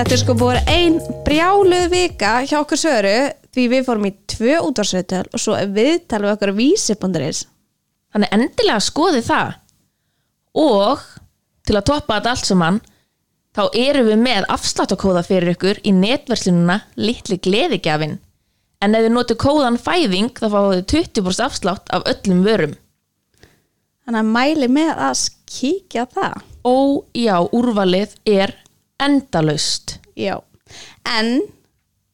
[0.00, 0.94] Þetta er sko búið ein
[1.26, 3.10] brjáluð vika hjá okkur söru
[3.52, 7.42] því við fórum í tvö útvarsveitöl og svo viðtal við okkur vísibunduris.
[8.08, 9.50] Þannig endilega skoði það
[10.62, 11.02] og
[11.68, 12.78] til að toppa þetta allt saman
[13.52, 18.16] þá erum við með afsláttakóða fyrir ykkur í netverslununa Littli Gleðigjafin
[18.80, 22.72] en ef þið notu kóðan fæðing þá fáið þið 20% afslátt af öllum vörum
[24.08, 25.28] Þannig að mæli með að
[25.60, 26.40] kíkja það.
[26.64, 28.56] Ó já, úrvalið er
[29.02, 30.36] endalaust Já.
[31.08, 31.40] En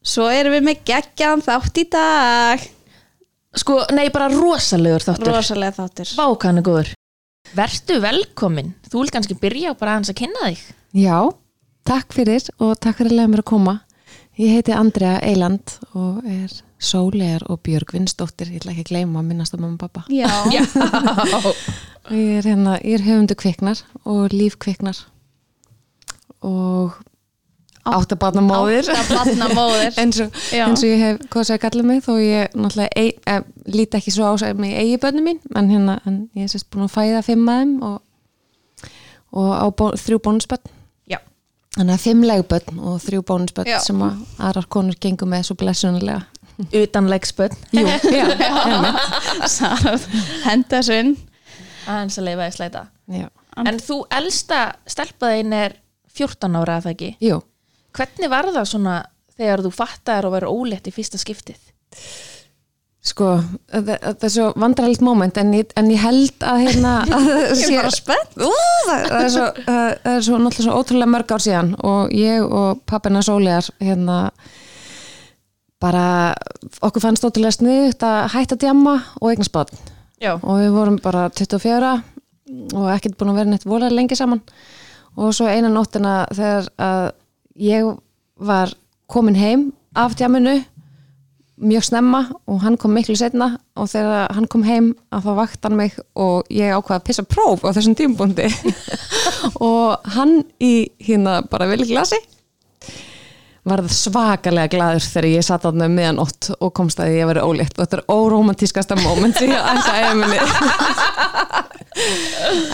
[0.06, 2.62] svo erum við með geggjan þátt í dag.
[3.56, 6.12] Sko, nei, bara rosalegur þáttur Rosalega þáttur.
[6.18, 6.92] Vákan er góður
[7.56, 10.62] Vertu velkomin, þú vil kannski byrja á bara aðeins að kynna þig
[10.96, 11.18] Já,
[11.88, 13.74] takk fyrir og takk fyrir að lega mér að koma.
[14.36, 19.28] Ég heiti Andrea Eiland og er sólegar og Björgvinsdóttir, ég ætla ekki að gleyma að
[19.30, 20.04] minnast á mamma og pappa.
[20.12, 20.28] Já.
[20.52, 20.64] Já,
[22.06, 25.00] Og Ég er, hérna, ég er höfundu kviknar og lífkviknar
[26.46, 26.96] og
[27.86, 29.92] áttabarnamóðir Áttabarnamóðir.
[30.02, 30.18] eins,
[30.54, 34.14] eins og ég hef kosið að kalla mig þó ég náttúrulega ei, eh, líti ekki
[34.14, 36.96] svo á sig með eigi bönni mín en, hérna, en ég er sérst búin að
[36.96, 38.00] fæða fimm að þeim og,
[39.36, 40.72] og á bó, þrjú bónusbönn
[41.76, 43.76] Þannig að fimm legbönn og þrjú bónusbönn Já.
[43.84, 46.22] sem að aðrar konur gengur með svo blessunulega.
[46.80, 48.92] utanlegsbönn Jú, já, já.
[49.44, 49.92] Sara,
[50.46, 51.10] henda þessu inn.
[51.84, 53.26] aðeins að leifa slæta já.
[53.60, 55.76] En þú elsta stelpaðin er
[56.16, 57.10] 14 ára að það ekki?
[57.26, 57.42] Jú,
[57.96, 58.94] Hvernig var það svona
[59.36, 61.60] þegar þú fattaðir og verið ólétt í fyrsta skiptið?
[63.06, 63.28] sko,
[63.70, 63.90] það,
[64.26, 67.28] er svo vandrarlegt moment en ég, en ég held að hérna að
[67.62, 68.36] Ég bara spennt.
[68.36, 72.82] Það, er svo, það, er svo náttúrulega svo ótrúlega mörg ár síðan og ég og
[72.88, 74.18] pappina Sólegar hérna
[75.82, 76.06] bara
[76.82, 79.84] okkur fannst ótrúlega sniðugt að hætta að djamma og eignast barn.
[80.22, 81.92] Já, og við vorum bara 24
[82.74, 84.42] og ekkert búin að vera neitt vola lengi saman
[85.16, 87.04] og svo eina nóttina þegar að
[87.66, 87.92] ég
[88.36, 88.72] var
[89.10, 90.58] komin heim af djaminu
[91.56, 95.64] mjög snemma og hann kom miklu setna og þegar hann kom heim að þá vakt
[95.64, 98.50] hann mig og ég ákvaði að pissa próf á þessum tímbundi
[99.70, 102.20] og hann í hérna bara vilja glasi
[103.66, 107.74] varð svakalega glaður þegar ég satt þarna um miðanótt og komst að ég verið ólétt.
[107.74, 110.38] Og þetta er óromantískasta moment sem ég ætla að eiga minni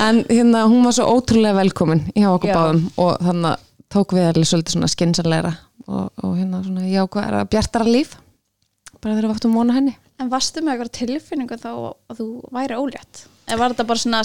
[0.06, 2.56] en hérna hún var svo ótrúlega velkomin hjá okkur Já.
[2.56, 5.52] báðum og þannig að tók við allir svolítið svona skinsanleira
[5.86, 8.16] og, og hérna svona jákvæðara bjartara líf
[9.02, 12.76] bara þegar við áttum vona henni En varstu með eitthvað tilfinningu þá að þú væri
[12.78, 13.24] ólétt?
[13.48, 14.20] Eða var þetta bara svona,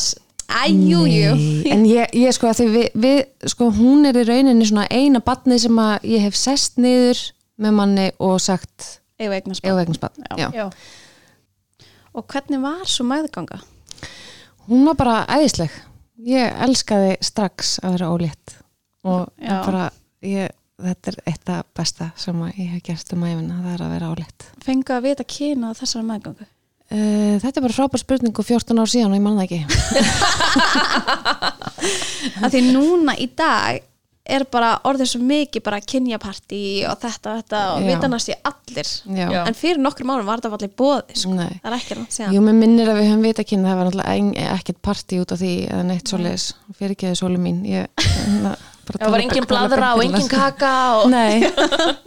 [0.61, 4.25] æjú, jú, Nei, en ég, ég sko að því við, við sko hún er í
[4.27, 7.23] rauninni svona eina batni sem að ég hef sest niður
[7.57, 8.99] með manni og sagt.
[10.37, 10.51] Já.
[10.53, 10.67] já,
[12.13, 13.57] Og hvernig var svo meðganga?
[14.67, 15.73] Hún var bara æðisleg.
[16.27, 18.57] Ég elskaði strax að vera ólétt.
[19.07, 19.87] Og bara
[20.25, 20.51] ég,
[20.81, 24.11] þetta er eitt af besta sem ég hef gert um æfina, það er að vera
[24.13, 24.47] ólétt.
[24.65, 26.47] Fengu að vita kyna á þessari meðgangu?
[26.87, 29.61] Uh, þetta er bara frábær spurning og 14 ár síðan og ég man það ekki.
[32.43, 33.83] Af því núna í dag
[34.35, 37.87] er bara orðið svo mikið bara kynjapartí og þetta og þetta og Já.
[37.87, 38.91] vitanast ég allir.
[39.17, 39.27] Já.
[39.41, 41.35] En fyrir nokkrum árum var þetta allir bóði, sko.
[41.37, 42.35] Það er ekki langt síðan.
[42.35, 45.41] Jú, mér minnir að við höfum vita kynna það var náttúrulega ekkert partí út af
[45.41, 48.53] því eða neitt svoleiðis, fyrir ekki að sólu mín ég, hérna,
[48.87, 50.35] bara það var engin bladra og engin það.
[50.35, 51.09] kaka og...
[51.13, 51.41] Nei,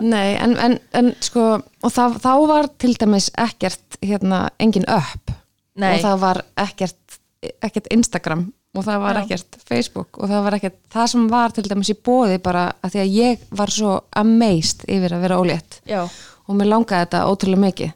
[0.05, 5.35] nei en, en, en sko og það, þá var til dæmis ekkert hérna, engin upp
[5.81, 5.95] Nei.
[5.95, 7.21] og það var ekkert
[7.65, 11.65] ekkert Instagram og það var ekkert Facebook og það var ekkert það sem var til
[11.67, 15.81] dæmis í bóði bara að því að ég var svo amazed yfir að vera ólétt.
[15.91, 16.05] Já,
[16.47, 17.93] og mér langaði þetta ótrúlega mikið.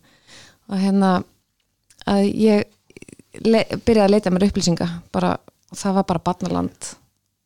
[0.71, 1.11] Og hérna
[2.11, 2.65] að ég
[3.45, 5.37] byrjaði að leita mér upplýsinga bara,
[5.75, 6.91] það var bara barnaland.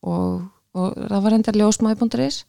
[0.09, 0.43] Og,
[0.79, 2.43] og það var enda ljósmaði.is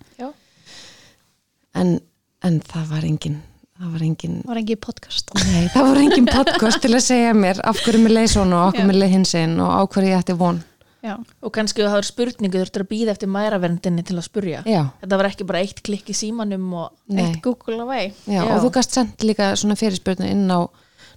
[1.80, 2.00] en,
[2.46, 3.40] en það var engin
[3.80, 5.32] það var engin var ekki podcast.
[5.48, 8.66] nei, það var engin podcast til að segja mér af hverju mér leið svona og
[8.68, 10.60] af hverju mér leið hinsinn og á hverju ég ætti von
[11.06, 11.14] Já.
[11.46, 14.64] Og kannski það er spurningu þurftur að býða eftir mæraverndinni til að spurja.
[14.68, 17.24] Já, Þetta var ekki bara eitt klikk í símanum og nei.
[17.24, 18.10] Eitt Google away.
[18.28, 18.50] Já, Já.
[18.58, 20.60] og þú gast sendt líka svona fyrirspurnu inn á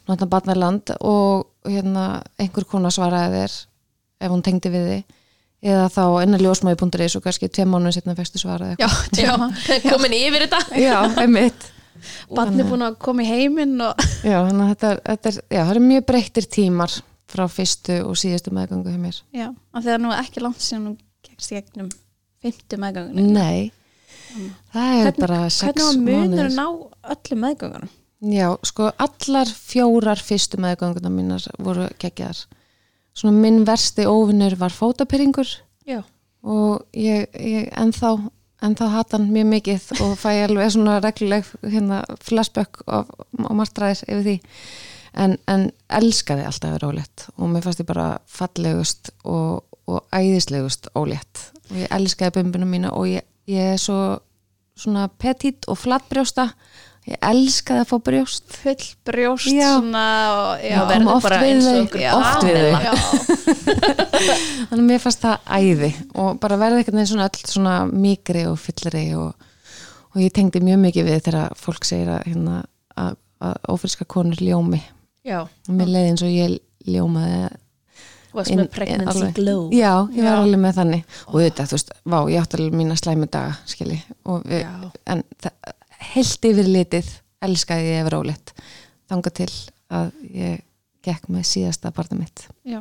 [0.07, 3.59] náttúrulega barnaland og hérna einhver kona svaraði þér
[4.23, 5.19] ef hún tengdi við þig.
[5.63, 8.75] Eða þá inn að ljósmaði.is og kannski tveim mánuðin setna fyrstu svaraði
[9.87, 10.63] komin yfir þetta.
[10.79, 11.69] Já, einmitt.
[12.35, 15.61] Barni búin að koma í heiminn og Já, þannig að þetta er, þetta er, já,
[15.69, 16.97] það er mjög breyttir tímar
[17.33, 20.91] frá fyrstu og síðustu meðgangu hjá mér Já, af því að nú ekki langt síðan
[20.91, 21.91] hún gegst í gegnum
[22.43, 23.27] fymtu meðgangunni.
[23.33, 23.73] Nei,
[24.73, 26.67] það er bara sex Hvernig var munur mánuðir að ná
[27.15, 27.93] öllum meðgangunum?
[28.33, 32.45] Já, sko allar fjórar fyrstu meðganguna mínar voru geggjaðar
[33.13, 35.51] Svona minn versti óvinnur var fótapyrringur
[35.85, 36.01] Já.
[36.41, 38.15] og ég, ég ennþá
[38.63, 43.11] en þá hata hann mjög mikið og fæ alveg svona regluleg hérna, flashback og
[43.59, 44.37] martræðis yfir því
[45.15, 47.27] en, en elskaði alltaf að vera ólétt.
[47.37, 51.49] Og mér fannst ég bara fallegust og, og æðislegust ólétt.
[51.71, 54.01] Og ég elskaði bumbunum mína og ég, ég er svo
[54.79, 56.51] svona petit og flattbrjósta
[57.09, 58.57] ég elskaði að fá brjóst.
[58.63, 59.75] Full brjóst Já.
[59.75, 60.05] svona
[60.37, 62.83] og, já, Já, oft við þau, oft við þau.
[64.71, 69.05] Þannig að mér fannst það æði og bara verði veginn svona svona mýgri og fyllri
[69.19, 69.51] og,
[70.15, 72.63] og ég tengdi mjög mikið við þegar fólk segir að, hérna,
[72.95, 74.83] að, að ófriska konur ljómi
[75.23, 76.55] Já, og mér leiði eins og ég
[76.91, 77.43] ljómaði
[78.33, 79.35] varst með pregnancy alveg.
[79.37, 79.67] glow.
[79.71, 80.41] Já, ég var Já.
[80.43, 81.03] alveg með þannig.
[81.29, 84.01] Og þetta, þú veist, vá, ég átti alveg mína slæmi daga skilji,
[85.13, 85.23] en
[86.13, 88.55] heilt yfir litið elskaði ég yfir ólitt
[89.13, 89.51] þanga til
[89.93, 90.65] að ég
[91.05, 92.47] gekk með síðasta barna mitt.
[92.65, 92.81] Já.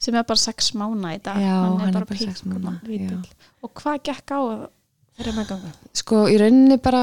[0.00, 1.36] Sem er bara sex mána í dag.
[1.40, 3.20] Já, hann er bara bara lítill.
[3.62, 4.40] og hvað gekk á
[5.20, 7.02] þeirra meðgangu sko í rauninni bara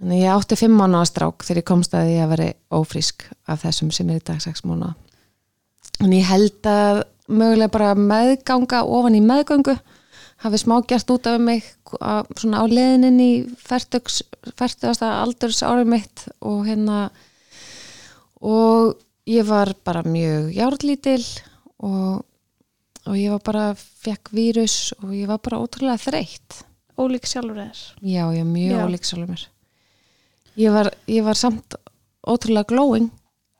[0.00, 3.64] þannig ég átti fimm mánu strák þegar ég komst að ég að veri ófrísk af
[3.64, 4.92] þessum sem er í dag sex mánu
[6.04, 9.76] en ég held að mögulega bara meðganga ofan í meðgöngu
[10.44, 11.64] hafi smá gert út af mig
[11.96, 13.32] að, svona á leðinin í
[13.64, 17.06] færtugasta aldurs árið mitt og hérna
[18.44, 18.96] og
[19.26, 21.22] ég var bara mjög járlítil
[21.80, 22.22] og,
[23.06, 26.62] og ég var bara fekk vírus og ég var bara ótrúlega þreytt
[27.00, 28.84] ólík sjálfur er Já, ég er mjög Já.
[28.86, 29.46] ólík sjálfur mér.
[30.56, 31.76] Ég var, ég var samt
[32.26, 33.10] ótrúlega glowing.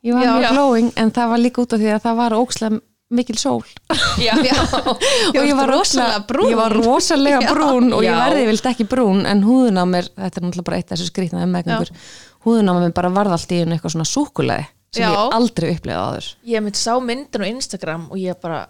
[0.07, 0.31] Ég var Já.
[0.33, 0.51] mjög Já.
[0.55, 2.81] glowing en það var líka út af því að það var ókslega
[3.17, 3.63] mikil sól.
[4.19, 4.33] Já,
[4.91, 6.51] og ég var rosalega brún.
[6.51, 7.51] Ég var rosalega Já.
[7.53, 8.19] brún og ég Já.
[8.25, 11.11] verði vilt ekki brún en húðun á mér, þetta er náttúrulega bara eitt af þessu
[11.13, 11.93] skrýtnaði meðgengur,
[12.47, 14.67] húðun á mér bara varð allt í einu eitthvað svona súkuleði
[14.97, 15.11] sem Já.
[15.13, 16.31] ég aldrei upplegað áður.
[16.51, 18.61] ég myndi sá myndin á Instagram og ég bara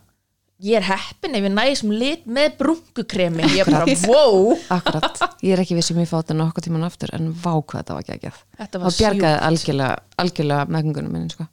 [0.64, 3.48] ég er heppin ef ég næði sem lit með brunkukremi.
[3.52, 4.54] Ég er bara, wow.
[4.76, 7.82] Akkurat, ég er ekki viss um ég fátt en okkur tíman aftur en vá hvað
[7.82, 8.40] þetta var geggjað.
[8.62, 11.50] Þetta var Það bjargaði algjörlega, algjörlega meðgengunum minni, sko.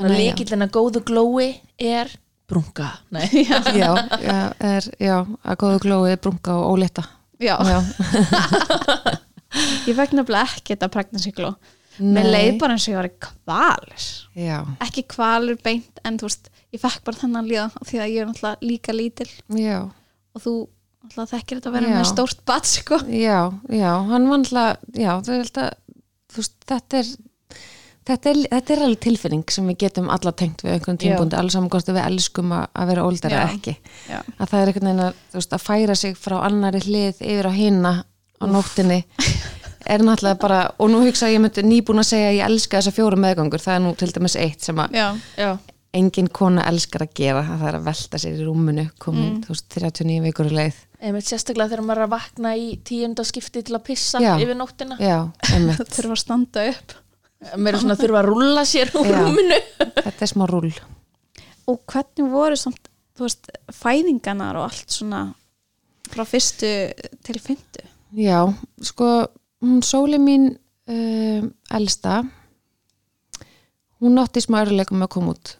[0.00, 2.12] þannig að líkillin að góðu glói er
[2.50, 2.90] brunka.
[3.14, 3.28] Nei.
[3.80, 7.06] já, já, er, já, að góðu glói brunga og ólita
[7.40, 7.78] já, já,
[9.88, 11.54] ég fekk nefnilega ekki þetta pregnancy glow
[12.00, 12.32] mér Nei.
[12.32, 13.90] leið bara eins og ég var
[14.36, 18.20] já, ekki kvalur beint en þú veist, ég fekk bara þennan líða því að ég
[18.22, 19.80] er náttúrulega líka lítil já,
[20.34, 20.54] og þú
[21.00, 21.96] náttúrulega þekkir þetta að vera Já.
[21.96, 23.00] með stórt bat sko.
[23.08, 23.40] já,
[23.72, 24.46] já hann var
[26.36, 27.16] veist, þetta er
[28.10, 31.52] Þetta er, þetta er alveg tilfinning sem við getum alla tengt við einhvern tímbundi, alveg
[31.52, 33.74] saman hvort við elskum að, vera óldar eða ekki
[34.08, 34.16] Já.
[34.24, 37.52] að það er einhvern veginn að, veist, að færa sig frá annari hlið yfir á
[37.54, 37.92] hina
[38.40, 38.98] á nóttinni
[39.84, 42.96] er náttúrulega bara, og nú hugsa ég myndi nýbúin að segja að ég elska þessa
[42.96, 44.96] fjóra meðgangur það er nú til dæmis eitt sem að.
[45.96, 49.40] Engin kona elskar að gera að það er að velta sér í rúmunu komin, Mm.
[49.44, 50.76] þú veist, 39 vikur í leið.
[51.00, 54.34] Einmitt sérstaklega þegar maður er að vakna í tíunda skipti til að pissa Já.
[54.38, 54.98] yfir nóttina.
[55.00, 55.32] Já,
[55.96, 56.94] þurfa að standa upp.
[57.56, 59.18] Mér er svona að þurfa að rúlla sér úr Já.
[59.24, 59.60] rúminu.
[60.04, 60.72] Þetta er smá rúll.
[61.66, 65.22] Og hvernig voru samt, þú veist, fæðinganar og allt svona
[66.10, 66.70] frá fyrstu
[67.22, 67.84] til fyndu
[68.18, 68.40] já,
[68.82, 69.28] sko,
[69.62, 70.48] hún sóli mín
[70.90, 72.24] um, elsta
[74.00, 75.52] hún átti smá öruleikum með að koma út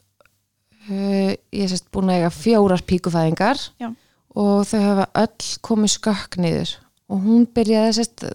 [0.91, 3.91] uh, ég er sérst búin að eiga fjórar píkufæðingar já,
[4.35, 6.75] og þau hafa öll komið skökk niður.
[7.11, 8.27] Og hún byrjaði sérst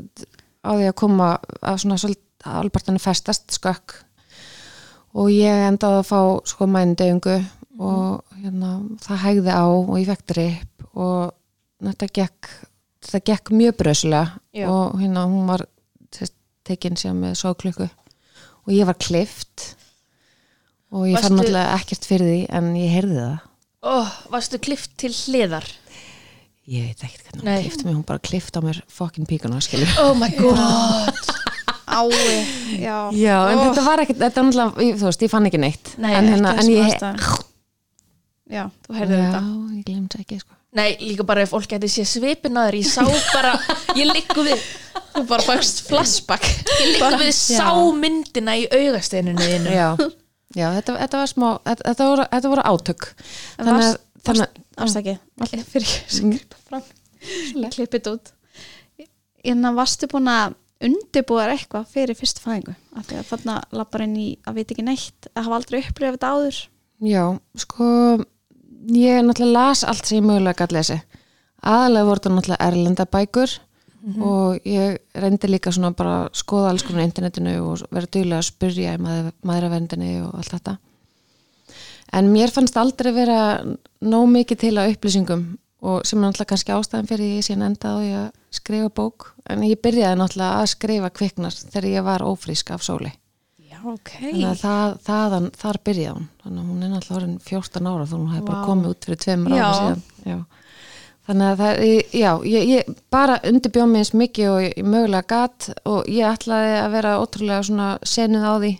[0.65, 4.01] á því að koma að svona svolítið albartinu festast skökk
[5.15, 6.19] og ég endaði að fá
[6.49, 7.37] sko mændauðingu
[7.81, 11.33] og hérna, það hægði á og ég fekk drip og
[11.83, 12.51] þetta gekk
[13.05, 15.65] þetta gekk mjög bröðslega og hérna hún var
[16.15, 16.35] sérst,
[16.67, 19.75] tekin sér með sóklukku og ég var klift
[20.91, 23.39] og ég Varstu- fann náttúrulega ekkert fyrir því en ég heyrði það.
[23.85, 25.65] Oh, Varstu klift til hliðar?
[26.65, 29.59] Ég veit ekkert hvernig hún klift mig, hún bara klift á mér fokkin píkuna.
[30.01, 31.13] Oh my god.
[31.85, 32.09] Ái
[32.81, 35.45] já, Já, en Ó, þetta var ekkert, þetta var náttúrulega, ég- þú veist, ég fann
[35.45, 35.91] ekki neitt.
[36.01, 37.05] Nei, en, ekki en ég,
[38.51, 39.41] já, þú heyrðu já, þetta.
[39.77, 40.51] ég glemt ekki, sko.
[40.75, 43.53] Nei, líka bara ef fólk geti sé svipin að þér Ég sá bara,
[43.95, 44.65] ég liggu við
[45.13, 46.43] þú bara fækst flashback.
[46.81, 49.71] Ég liggu við sá myndina í augasteininu þínu.
[49.71, 49.93] Já,
[50.55, 53.07] já, þetta, þetta var smá, þetta, þetta, voru, þetta voru átök.
[53.59, 56.85] Þannig að, þannig að, afsakið fyrir sem gripa fram.
[57.75, 58.31] Klippið út.
[59.45, 62.75] En að varstu búin að undirbúðar eitthvað fyrir fyrstu fæðingu?
[62.97, 66.17] Af því að þarna lappar inn í að vita ekki neitt að hafa aldrei upplifað
[66.17, 66.61] þetta áður.
[67.05, 67.23] Já,
[67.61, 67.89] sko,
[68.95, 70.99] ég náttúrulega las allt sem ég mögulega gæti lesi.
[71.65, 72.67] Aðalega voru þetta náttúrulega
[74.05, 77.85] erlenda bækur og ég reyndi líka svona bara að skoða alls konar á internetinu og
[77.91, 80.77] vera duglega að spyrja í maður, maðuravendinni og allt þetta.
[82.13, 83.39] En mér fannst aldrei vera
[84.01, 85.45] nóg mikið til að upplýsingum
[85.85, 88.25] og sem er náttúrulega kannski ástæðan fyrir ég síðan endaði því að
[88.57, 93.11] skrifa bók en ég byrjaði náttúrulega að skrifa kviknar þegar ég var ófrísk af sóli
[93.65, 94.11] Já, ok.
[94.21, 98.07] þannig að það, þaðan, þar byrjaði hún þannig að hún er náttúrulega orðin 14 ára
[98.09, 98.67] þá hún hefði bara Vá.
[98.69, 99.69] komið út fyrir tveimur ára Já.
[99.79, 100.37] síðan já.
[101.25, 105.69] Þannig að það, já, ég, ég bara undirbjóð mig eins mikið og ég, mögulega gat
[105.89, 108.73] og ég ætlaði að vera ótrúlega svona senuð á því.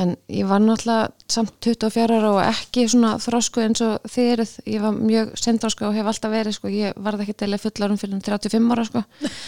[0.00, 4.52] En ég var náttúrulega samt 24 ára og ekki svona þrosku eins og þið eruð,
[4.72, 8.16] ég var mjög sendrosku og hef alltaf verið, sko, ég varð ekki til fullarum fyrir
[8.16, 9.02] um 35 ára, sko.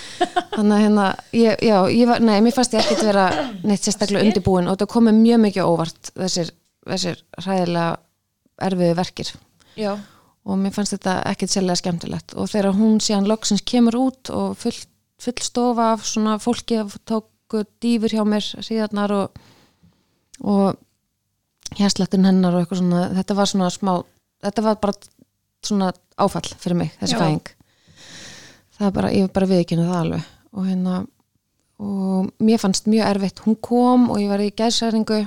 [0.59, 1.07] Þannig að hérna,
[1.41, 3.27] ég, já, ég var nei, mér fannst ég ekkert vera
[3.65, 6.53] neitt sérstaklega undirbúin og það komið mjög mikið óvart þessir,
[6.93, 7.89] þessir hræðilega
[8.69, 9.33] erfiðu verkir.
[9.81, 9.95] Já,
[10.45, 12.35] og mér fannst þetta ekkert sérlega skemmtilegt.
[12.37, 14.77] Og þegar hún síðan loksins kemur út og full,
[15.23, 19.41] full stofa af svona fólki að tóku dýfur hjá mér síðarnar og,
[20.45, 23.95] og hérslættin hennar og eitthvað svona þetta var svona smá,
[24.45, 24.99] þetta var bara
[25.65, 27.55] svona áfall fyrir mig þessi fæðing.
[28.75, 30.31] Það er bara, ég var bara viðkynna það alveg.
[30.55, 31.01] Og hérna
[31.85, 35.25] og mér fannst mjög erfitt, hún kom og ég var í gæðsæringu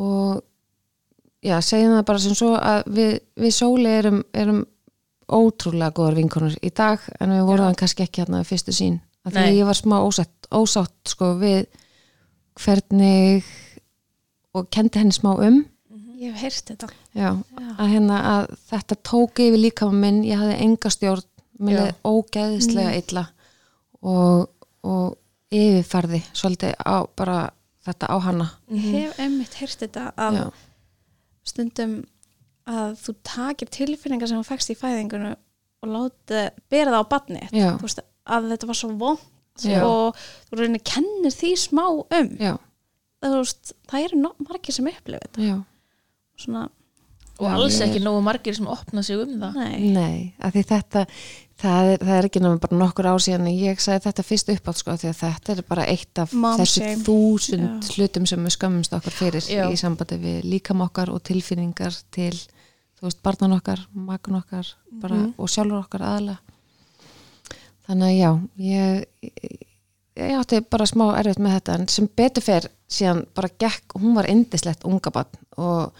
[0.00, 0.40] og
[1.42, 4.62] já, segjum það bara sem svo að við, við sóli erum, erum
[5.32, 9.32] ótrúlega góðar vinkonur í dag en við vorum kannski ekki hérna við fyrstu sín af
[9.32, 11.66] því að ég var smá ósátt, ósátt sko við
[12.60, 13.44] hvernig
[14.52, 15.62] og kendi henni smá um.
[16.22, 16.88] Ég hef heyrt þetta.
[17.16, 17.68] já, Já.
[17.78, 21.24] að hérna að þetta tók yfir líka minn, ég hafði enga stjórn
[21.62, 23.24] mér leið ógeðislega illa
[24.02, 24.48] og,
[24.82, 25.16] og
[25.54, 27.38] yfirfærði svolítið á bara
[27.86, 28.46] þetta á hana.
[28.70, 30.44] Ég hef einmitt heyrt þetta að já,
[31.46, 31.94] stundum
[32.70, 35.34] að þú takir tilfinningar sem þú fækst í fæðingunum
[35.82, 37.40] og láti bera það á badni
[37.82, 39.28] veist, að þetta var svo vond
[39.66, 39.82] Já.
[39.84, 42.28] og þú reynir kennir því smá um.
[43.22, 45.42] Það, veist, það eru margir sem upplifa þetta.
[46.42, 46.62] Svona,
[47.42, 51.02] og alls ekki nógu margir sem opna sig um það nei, Nei, að því þetta
[51.62, 54.48] það er, það er ekki náttúrulega bara nokkur ár síðan en ég sagði þetta fyrst
[54.54, 57.04] upp átt sko því að þetta er bara eitt af Mom þessu shame.
[57.06, 57.92] þúsund Já.
[57.98, 59.64] hlutum sem við skömmumst okkar fyrir Já.
[59.70, 62.32] í sambandi við líkam okkar og tilfinningar til,
[62.98, 64.66] þú veist, barnan okkar makun okkar
[65.02, 65.34] bara, Mhm.
[65.38, 66.38] og sjálfur okkar aðalega
[67.86, 68.30] þannig að já
[68.62, 69.66] ég, ég,
[70.16, 74.14] ég átti bara smá erfitt með þetta en sem betur fer síðan bara gekk, hún
[74.18, 75.92] var indislegt unga barn og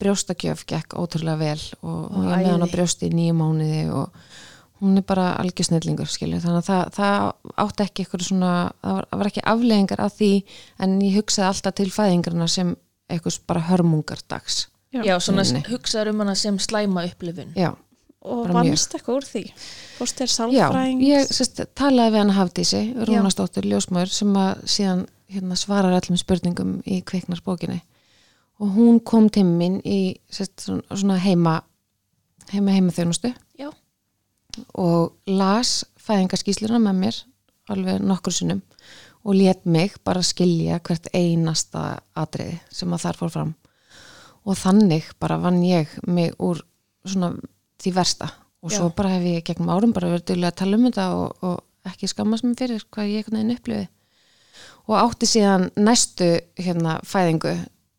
[0.00, 4.16] brjóstakjöf gekk ótrúlega vel og Ó, er með hann á brjósti í nýju mánuði og
[4.80, 9.20] hún er bara algjör snillingur skilju, þannig að það, það átti ekki eitthvað svona, það
[9.20, 10.32] var, ekki afleðingar af því
[10.80, 12.74] en ég hugsaði alltaf til fæðingarna sem
[13.10, 15.04] eitthvað bara hörmungar dags Já.
[15.06, 17.52] Já, svona hugsaður um hana sem slæma upplifun.
[17.54, 17.76] Já,
[18.26, 19.42] og vannst eitthvað úr því?
[20.00, 21.04] Fórst þér já sálfræðing?
[21.06, 23.04] ég sest, talaði við hann Hafdísi, Já.
[23.06, 27.78] Rúnastóttur ljósmaður sem að síðan hérna, svarar öllum spurningum í kveiknarsbókinni
[28.60, 31.60] og hún kom til mín í sest, svona, heima
[32.50, 33.32] heima heima þjónustu.
[33.58, 33.70] Já,
[34.74, 37.20] og las fæðingarskísluna með mér
[37.70, 38.62] alveg nokkur sinnum
[39.20, 43.54] og lét mig bara skilja hvert einasta atriði sem að þar fór fram.
[44.48, 46.62] Og þannig bara vann ég mig úr
[47.04, 47.34] svona
[47.80, 48.30] því versta.
[48.64, 48.94] Og svo Já.
[48.96, 52.08] bara hef ég gegnum árum bara verið duglega að tala um þetta og, og ekki
[52.10, 53.86] skammast mér fyrir hvað ég einhvern veginn upplifi
[54.90, 57.54] og átti síðan næstu hérna fæðingu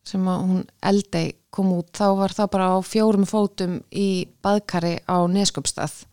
[0.08, 4.08] sem að hún eldei kom út þá var það bara á fjórum fótum í
[4.44, 6.06] baðkari á Nesköpstað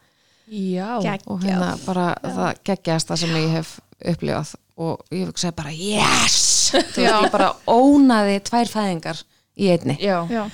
[0.49, 3.75] já, og hérna bara það geggjast það sem ég hef
[4.13, 4.55] upplifað.
[4.79, 6.39] Og ég hugsaði bara yes!
[6.95, 9.23] Þú veist ég bara ónaði tvær fæðingar
[9.59, 9.97] í einni.
[9.99, 10.21] Já.
[10.31, 10.45] já,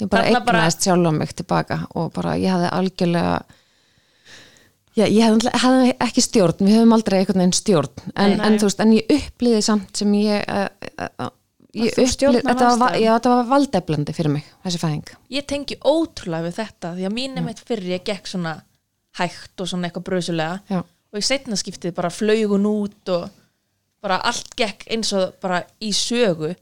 [0.00, 3.36] ég bara Þarna bara- sjálf á mig tilbaka og bara ég hafði algjörlega
[4.96, 6.64] já, ég hafði, hafði ekki stjórn.
[6.64, 8.04] Við höfum aldrei einhvern veginn stjórn.
[8.14, 8.44] En, Nei.
[8.48, 11.43] en þú veist, en ég upplýði samt sem ég uh, uh, uh, ég Að
[11.74, 15.14] stjórnar þetta var, já, þetta var valdeflandi fyrir mig, þessi fæðing.
[15.34, 18.54] Ég tengi ótrúlega við þetta því að mín er meitt fyrir ég gekk svona
[19.18, 23.26] hægt og svona eitthvað bröðsulega og í setna skiptið bara flaugun út og
[24.04, 26.52] bara allt gekk eins og bara í sögu.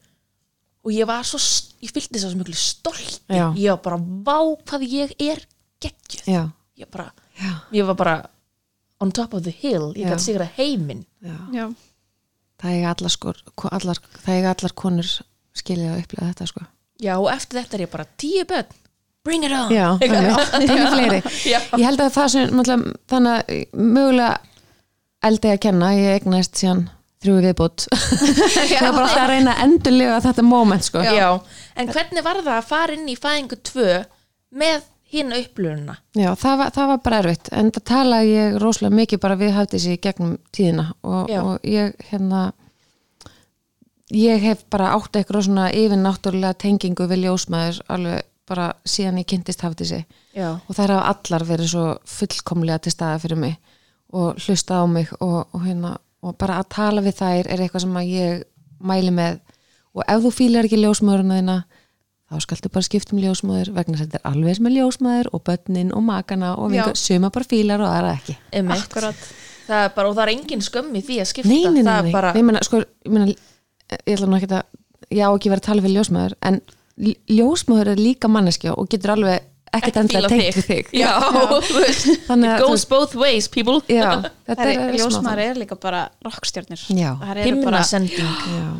[0.82, 1.38] Og ég var svo,
[1.82, 3.52] ég fylgdi svo miklu stolti, Já.
[3.54, 5.42] ég var bara vá hvað ég er
[5.82, 6.26] geggjuð.
[6.26, 6.42] Já,
[6.78, 8.16] ég bara, já, ég var bara
[9.02, 11.04] on top of the hill, ég gæti sigra heiminn.
[11.22, 11.36] Já.
[11.54, 11.64] já,
[12.62, 13.34] það eiga allar, sko,
[13.70, 14.00] allar
[14.52, 15.10] allar konur
[15.56, 16.64] skilja að upplifa þetta sko.
[17.02, 18.78] Já og eftir þetta er ég bara tíu börn.
[19.22, 19.70] Bring it on.
[19.70, 19.86] Já,
[20.94, 21.20] fleiri.
[21.46, 21.60] Já.
[21.78, 22.64] Ég held að það sem
[23.12, 24.32] þannig að mögulega
[25.22, 26.88] eldi að kenna, ég eignast síðan
[27.22, 31.02] þrjú viðbútt það er bara alltaf að reyna að endurlega þetta moment sko.
[31.06, 31.28] Já.
[31.78, 33.84] en hvernig var það að fara inn í fæðingu 2
[34.62, 38.98] með hinn upplöfunna Já, það var, það var bara erfitt en það talaði ég rosalega
[39.00, 42.42] mikið bara við hafði þessi gegnum tíðina og, og ég hérna
[44.12, 49.28] ég hef bara átt eitthvað svona yfir náttúrulega tengingu við ljósmaður alveg bara síðan ég
[49.30, 50.02] kynntist hafði
[50.34, 53.54] já, og þær hafa allar verið svo fullkomlega til staða fyrir mig
[54.12, 57.84] og hlusta á mig og, og, hérna, og bara að tala við þær er eitthvað
[57.86, 58.42] sem að ég
[58.82, 59.38] mæli með.
[59.96, 61.56] Og ef þú fílar ekki ljósmaðurinn þína
[62.32, 65.30] þá skaltu bara skipta um ljósmaður vegna þess að þetta er alveg sem er ljósmaður
[65.32, 66.74] og börnin og makana og Já.
[66.74, 68.36] vingur, suma bara fílar og aðra ekki.
[68.76, 69.24] Akkurat.
[69.68, 71.52] það er bara, og það er engin skömm í því að skipta.
[71.52, 72.12] Nei, nei, nei, nei.
[72.14, 74.62] bara, Nei, meina, sko, ég, meina, ég ætla nú ekki að
[75.12, 76.60] ég á ekki verið að tala við ljósmaður en
[77.32, 80.92] ljósmaður er líka manneskja og getur alveg ekkert fíla tengt við þig.
[80.96, 81.12] Já,
[82.36, 83.80] it goes both ways people.
[83.88, 84.20] Já,
[84.50, 87.12] er, er, er ljósmaður er líka bara rockstjörnir Já.
[87.20, 88.32] Bara, himnasending.
[88.52, 88.70] Já,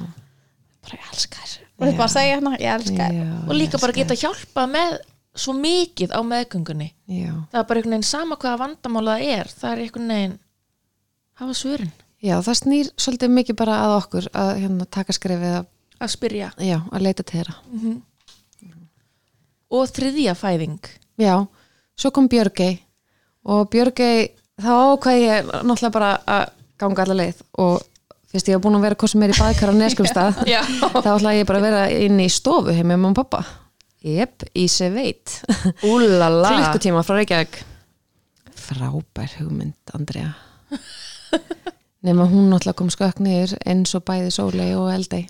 [0.85, 3.81] bara ég elska þér Og þið bara að segja hérna, ég elska já, og líka
[3.83, 4.95] bara geta hjálpa með
[5.43, 6.89] svo mikið á meðgöngunni.
[7.11, 7.33] Já.
[7.51, 10.39] það er bara einhvern veginn sama hvaða vandamála það er það er einhvern veginn
[11.43, 11.93] hafa svörin.
[12.23, 16.51] Já, það snýr svolítið mikið bara að okkur að hérna, taka skrefið að, að spyrja.
[16.63, 17.57] Já, að leita til þeirra.
[19.73, 20.91] Og þriðja fæðing.
[21.19, 21.35] Já,
[21.99, 22.77] svo kom Björgei
[23.49, 24.29] og Björgei
[24.61, 26.45] þá ákvað ég náttúrulega bara að
[26.83, 27.83] ganga alla leið og
[28.33, 30.45] fyrst ég var búin að vera hvað sem er í baðkar á Neskumstað
[31.05, 33.45] þá ætlaði ég bara að vera inn í stofu heim með mamma og pappa
[34.03, 35.37] Jep, í Seveit
[35.87, 36.49] úlala.
[36.51, 37.61] Klukkutíma frá Reykjavík.
[38.59, 40.33] Frábær hugmynd Andrea.
[42.07, 45.23] Nema hún náttúrulega kom skökk niður eins og bæði Sólei og Eldei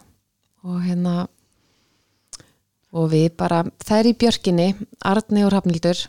[0.64, 1.26] og hérna
[2.96, 3.60] og við bara,
[3.92, 4.70] er í björkinni
[5.04, 6.00] Arni og Rafnildur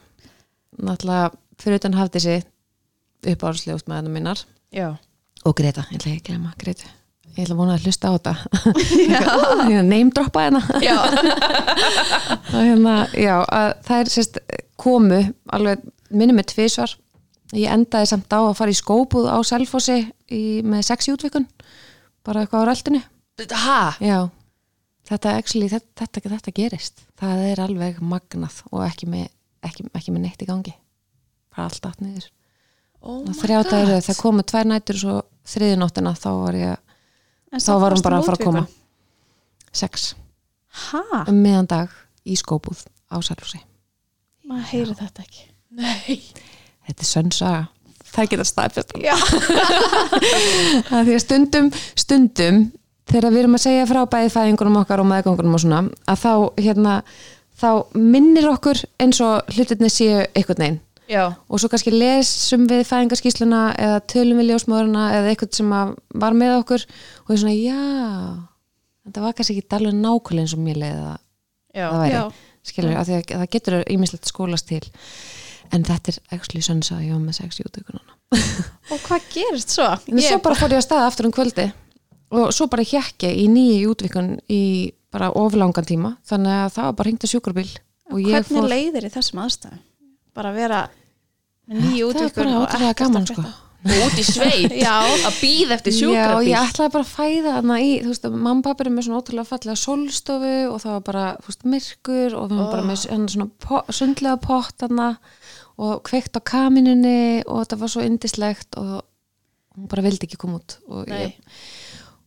[0.79, 2.47] náttúrulega fyrir utan hafði sig
[3.27, 4.45] uppáhaldslegust með hennar minnar.
[4.71, 4.95] Já,
[5.43, 6.91] og Greta, ég ætla ekki að glema Gretu
[7.33, 8.33] ég ætla að vona að hlusta á þetta.
[9.09, 9.81] Já.
[9.93, 10.61] name droppa hérna.
[12.53, 14.37] Hérna, já, að það er sérst
[14.79, 15.21] komu,
[15.55, 15.81] alveg
[16.13, 16.93] minni með tvisvar.
[17.57, 19.97] Ég endaði samt á að fara í skópuð á Selfossi
[20.29, 21.47] í, með sex í útvikun
[22.25, 23.01] bara eitthvað á röltinu.
[23.63, 24.19] Ha, já,
[25.09, 27.03] þetta, actually, þetta, þetta, þetta gerist.
[27.19, 29.27] Það er alveg magnað og ekki með,
[29.65, 30.75] ekki, ekki með neitt í gangi.
[31.53, 32.29] Bara allt allt niður.
[33.03, 35.15] Oh það komu tvær nætur og svo
[35.47, 38.63] þriði nóttina þá var ég þá var hún bara að fara að koma.
[39.73, 40.13] sex,
[40.89, 41.01] Hæ?
[41.29, 41.93] um meðan dag
[42.25, 43.61] í skópuð á Selfossi.
[44.47, 45.45] Maður heyri þetta ekki.
[45.73, 46.19] Nei.
[46.87, 47.67] Þetta er sönn saga.
[48.13, 48.91] Það geta staðfest
[51.05, 52.59] því að stundum, stundum
[53.09, 55.79] þegar við erum að segja frá bæði fæðingunum okkar og meðgöngunum og svona
[56.11, 56.93] að þá, hérna,
[57.57, 60.79] þá minnir okkur eins og hlutinni séu einhvern veginn
[61.13, 65.75] já, og svo kannski lesum við fæðingarskísluna eða tölum við ljósmóðurina eða eitthvað sem
[66.23, 67.79] var með okkur og við svona, já
[69.03, 71.21] þetta var kannski ekki alveg nákvæmlega eins og mér leiði það,
[71.77, 72.23] það væri
[72.63, 74.83] skilur, af því að það getur ímislegt skólast til.
[75.73, 78.17] En þetta er actually sönsa ég var með sex jútökununa
[78.93, 79.87] Og hvað gerist svo?
[80.11, 81.69] En svo bara fór ég að staða aftur um kvöldi
[82.33, 86.15] og svo bara hjekki í nýju útvikun í bara oflangan tíma.
[86.25, 87.67] Þannig að það var bara hringt að sjúkrabíl
[88.09, 89.81] Hvernig fór leiðir í þessum aðstæðum?
[90.33, 90.79] Bara vera
[91.69, 93.45] það er bara ótrúlega gaman sko.
[93.83, 95.03] Út í sveit Já.
[95.27, 98.63] að býða eftir Já, sjúkrabíl ég ætlaði bara að fæða þarna í, þú veist, mamma
[98.63, 102.45] pappi er með svona ótrúlega fallega sólstofu og það var bara, þú veist, myrkur og
[102.47, 105.09] við varum bara með svona, svona po, sundlega pott þarna
[105.83, 108.93] og kveikt á kaminunni og þetta var svo indislegt og
[109.75, 111.35] hún bara vildi ekki koma út og ég,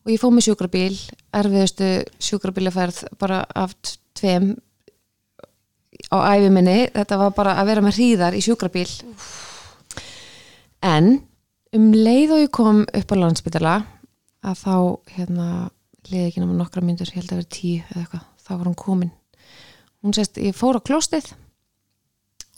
[0.04, 0.94] og ég fóð með sjúkrabíl
[1.40, 1.90] erfiðustu
[2.28, 3.72] sjúkrabílaferð bara af
[4.18, 4.56] tveim
[6.12, 8.88] á æfi minni, þetta var bara að vera með hríðar í sjúkrabíl.
[10.86, 11.16] En
[11.76, 13.76] um leið og ég kom upp á landsbytala
[14.46, 14.76] að þá
[15.16, 15.48] hérna
[16.06, 18.78] liði ekki náma nokkra myndur, ég held að vera tíu eða eitthvað, þá var hún
[18.78, 19.14] komin.
[20.04, 21.32] Hún sést, ég fór á klóstið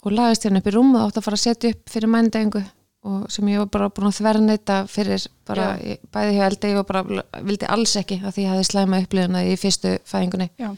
[0.05, 2.61] og lagðist hérna upp í rúm og átti að fara að setja upp fyrir mændengu
[3.09, 6.79] og sem ég var bara búin að þverneita fyrir bara, ég, bæði hjá eldi ég
[6.81, 10.49] var bara, vildi alls ekki að því ég hafði slæma upplifuna í fyrstu fæðingunni.
[10.59, 10.69] Já.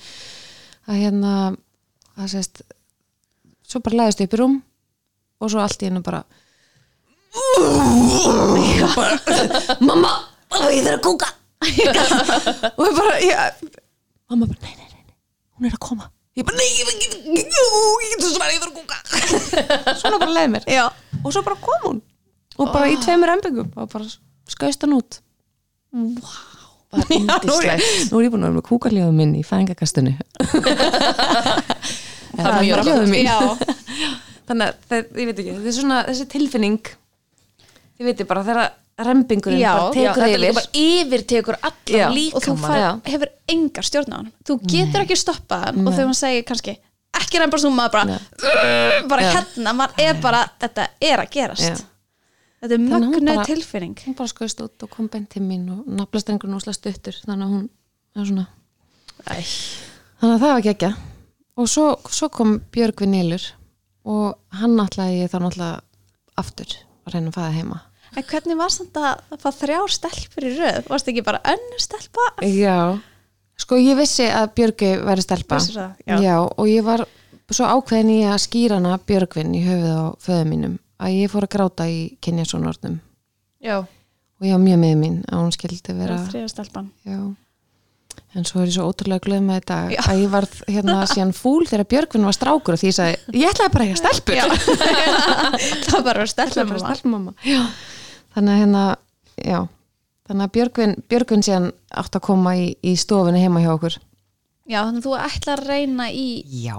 [0.87, 1.33] að hérna
[2.17, 2.61] að sést
[3.67, 4.55] svo bara lagðist ég upp í rúm
[5.41, 6.23] og svo allt í hennu bara
[9.79, 10.11] mamma,
[10.71, 11.29] ég þarf að kúka.
[12.75, 13.69] Og ég bara ég,
[14.31, 15.15] mamma bara, nei, nei, nei, nei
[15.55, 16.09] hún er að koma.
[16.35, 17.51] Ég bara, nei, ég ég- ég- ég-
[18.59, 18.97] þarf að kúka.
[20.01, 20.63] Svona bara leið mér.
[20.67, 20.85] Já.
[21.23, 22.01] og svo bara kom hún.
[22.57, 24.05] Og bara í tveimur embingum og bara
[24.51, 25.21] skauðst hann út.
[26.91, 30.11] Það er indislegt nú er ég búin að vera með kúkaljóðum minn í fæðingakastinu
[32.41, 33.39] Það er mjög Já.
[34.51, 36.93] þannig að það, ég veit ekki, þetta er svona þessi tilfinning
[38.01, 41.71] ég veit bara þegar rembingurinn Já, bara Já, tekur líka yfir bara yfir tekur Já.
[41.71, 42.89] allan og þú Já.
[43.07, 46.75] hefur enga stjórn á hann þú getur ekki stoppað hann og þegar hún segir kannski
[47.21, 49.31] ekki bara svona maður bara, "Urgh", bara Já.
[49.37, 51.75] hérna, maður er bara þetta er að gerast Já.
[52.61, 56.49] þetta er mögnuð tilfinning hún bara skauðst út og kom beint til mín og naflastrengur
[56.49, 57.69] núsla stuttur þannig að hún
[58.15, 58.47] er svona
[59.21, 59.37] Æ,
[60.19, 60.93] þannig að það var gekkja
[61.57, 63.45] og svo, svo kom Björgvin Nýlur
[64.07, 65.81] og hann ætlaði ég þá náttúrulega
[66.41, 67.79] aftur að reyna að fæða heima
[68.11, 70.81] En hvernig var þetta að fá þrjár stelpur í röð?
[70.91, 72.25] Varst ekki bara önnur stelpa?
[72.43, 72.99] Já,
[73.55, 75.93] sko ég vissi að Björgi væri stelpa það?
[76.19, 76.35] Já.
[76.43, 77.05] og ég var
[77.51, 81.47] svo ákveðin í að skýra hana Björgvin í höfuð á föðu mínum að ég fór
[81.47, 82.99] að gráta í kynjasónornum
[83.63, 86.91] Já, og ég var mjög með mín að hún skildi vera Þriða stelpan.
[87.07, 87.17] já.
[88.35, 90.01] En svo er ég svo ótrúlega glöð með þetta Já.
[90.05, 93.51] að ég var hérna síðan fúl þegar Björgvin var strákur og því ég sagði ég
[93.51, 94.35] ætlaði bara ekki að stelpur
[95.87, 97.61] það var bara ætlaði að stelpumamma já.
[98.35, 98.85] þannig að hérna
[99.41, 99.59] já.
[100.29, 101.67] þannig að Björgvin, Björgvin síðan
[102.03, 103.99] átt að koma í, í stofunni heima hjá okkur
[104.71, 106.27] Já, þannig að þú ætlar að reyna í,
[106.61, 106.77] já,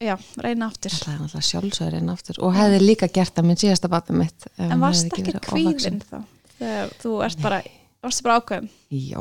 [0.00, 0.94] já, reyna aftur.
[0.94, 4.80] ætlaði náttúrulega sjálfsögur einn aftur og hefði líka gert það minn síðasta batni mitt En
[4.80, 6.22] varst ekki kvíðin þá?
[6.62, 7.58] Þegar þú ert bara,
[8.06, 8.70] varst bara ákveðum?
[8.94, 9.18] Já,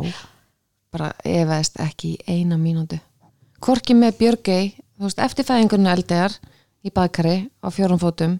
[0.91, 2.99] bara efaðist ekki í eina mínútu.
[3.61, 4.73] Hvorki með Björgei,
[5.21, 6.35] eftir fæðingunni eldegar
[6.85, 8.39] í baðkari á fjórum fótum,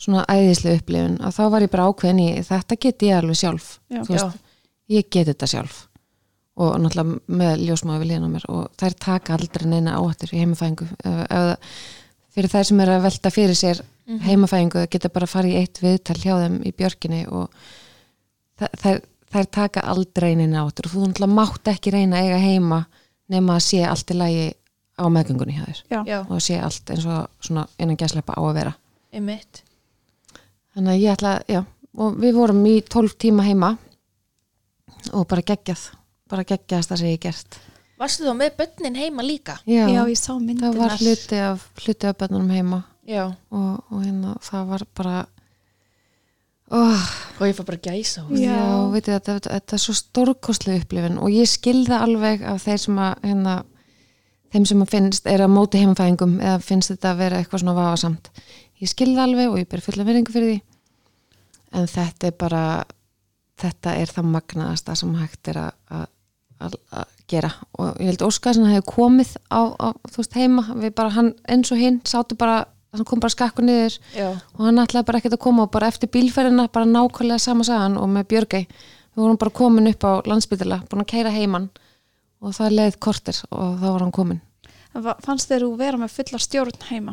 [0.00, 3.70] svona æðislega upplifun, að þá var ég bara ákveðin í þetta get ég alveg sjálf.
[3.90, 4.00] Já.
[4.06, 4.42] Þú veist,
[4.90, 5.80] ég get þetta sjálf.
[6.60, 10.88] Og náttúrulega með ljósmáði við liðna mér og þær taka aldrei neina áhættur í heimafæðingu.
[12.30, 13.80] Fyrir þær sem er að velta fyrir sér
[14.26, 17.54] heimafæðingu geta bara fara í eitt viðtal hjá þeim í björkinni og
[18.60, 22.80] þær, þær, taka aldrei neina áttur og þú náttúrulega mátt ekki reyna að eiga heima
[23.30, 24.46] nema að sé allt í lagi
[25.00, 25.82] á meðgöngunni hjá þér.
[25.90, 26.18] Já.
[26.26, 28.72] og að sé allt eins og svona innan gæslepa á að vera.
[29.14, 29.62] Einmitt.
[30.74, 31.62] Þannig að ég ætla, já
[31.98, 33.72] og við vorum í 12 tíma heima
[35.16, 35.88] og bara geggjað
[36.30, 37.58] bara geggjaðast það sem ég hef gert.
[38.00, 39.58] Varstu þá með börnin heima líka?
[39.66, 42.78] já, Já, ég sá það var hluti af, hluti af bönnunum heima.
[43.04, 45.16] Já, og, og hérna það var bara
[46.76, 48.46] oh, og ég fór bara gæsa Já.
[48.46, 52.82] Já, veitir, þetta, þetta, þetta er svo stórkostlega upplifin og ég skilða alveg af þeir
[52.84, 53.56] sem að hérna,
[54.54, 57.76] þeim sem að finnst er að móti heimfæðingum eða finnst þetta að vera eitthvað svona
[57.78, 58.32] vafasamt.
[58.80, 60.60] Ég skilða alveg og ég ber fulla veringu fyrir því.
[61.76, 62.64] En þetta er bara
[63.60, 66.06] þetta er það magnaðasta sem hægt er að, að,
[66.66, 67.50] að, að gera.
[67.78, 71.32] Og ég held Óskar sem hefði komið á, á þú veist heima, við bara hann
[71.50, 75.20] eins og hinn sátu bara, hann kom bara skakku niður Já, og hann ætlaði bara
[75.20, 79.22] ekkert að koma og bara eftir bílferðina bara nákvæmlega sama sagan og með Björgei við
[79.22, 81.70] vorum bara komin upp á landsbytila búin að keira heiman
[82.40, 84.44] og það leið kortir og þá var hann komin
[84.90, 87.12] Fannst þeir þú vera með fulla stjórn heima?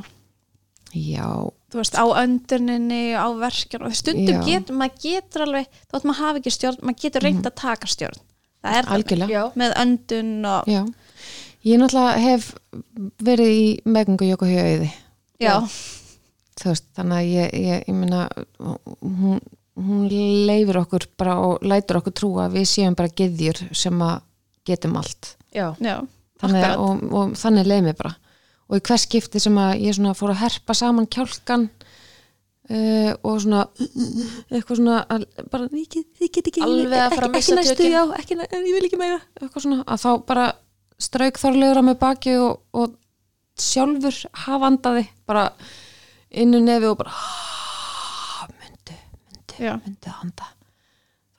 [0.95, 1.27] já,
[1.71, 6.41] Þú veist, á önduninni, á verkjan og stundum getur, maður getur alveg, þótt maður hafi
[6.41, 8.21] ekki stjórn, maður getur reynd að taka stjórn.
[8.63, 9.33] Það er algjörlega.
[9.35, 10.79] Já, með öndun og, já.
[11.67, 12.47] ég náttúrulega hef
[13.27, 14.31] verið í meðgöngu
[16.71, 18.23] veist, þannig að ég, ég, ég meina
[18.57, 19.41] hún,
[19.77, 20.05] hún
[20.47, 24.23] leifir okkur bara og lætur okkur trúa að við séum bara geðjur sem að
[24.67, 25.35] getum allt.
[25.55, 25.99] Já, já,
[26.41, 28.15] þannig, og, og þannig leið mér bara.
[28.67, 33.37] Og í hvers skipti sem að ég svona fór að herpa saman kjálkan uh, og
[33.43, 33.63] svona
[34.51, 37.75] eitthvað svona að, bara, ég get, ég get ekki Alveg að fara að ekki, missa
[37.77, 37.95] tökin.
[37.95, 40.47] já, ekki, ég vil ekki meira að þá bara
[40.99, 42.97] strauk þorlegur á mig baki og, og
[43.61, 45.51] sjálfur hafandaði bara
[46.31, 48.97] innu nefi og bara "Ah, myndu,
[49.31, 49.73] myndu, Já.
[49.85, 50.47] myndu að handa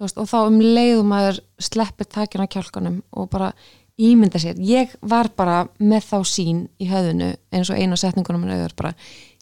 [0.00, 3.52] veist, og þá um leiðum maður sleppir takin á kjálkanum og bara
[3.98, 8.54] ímynda sér, ég var bara með þá sín í höfðinu eins og eina setningunum minn
[8.54, 8.94] auðvitað bara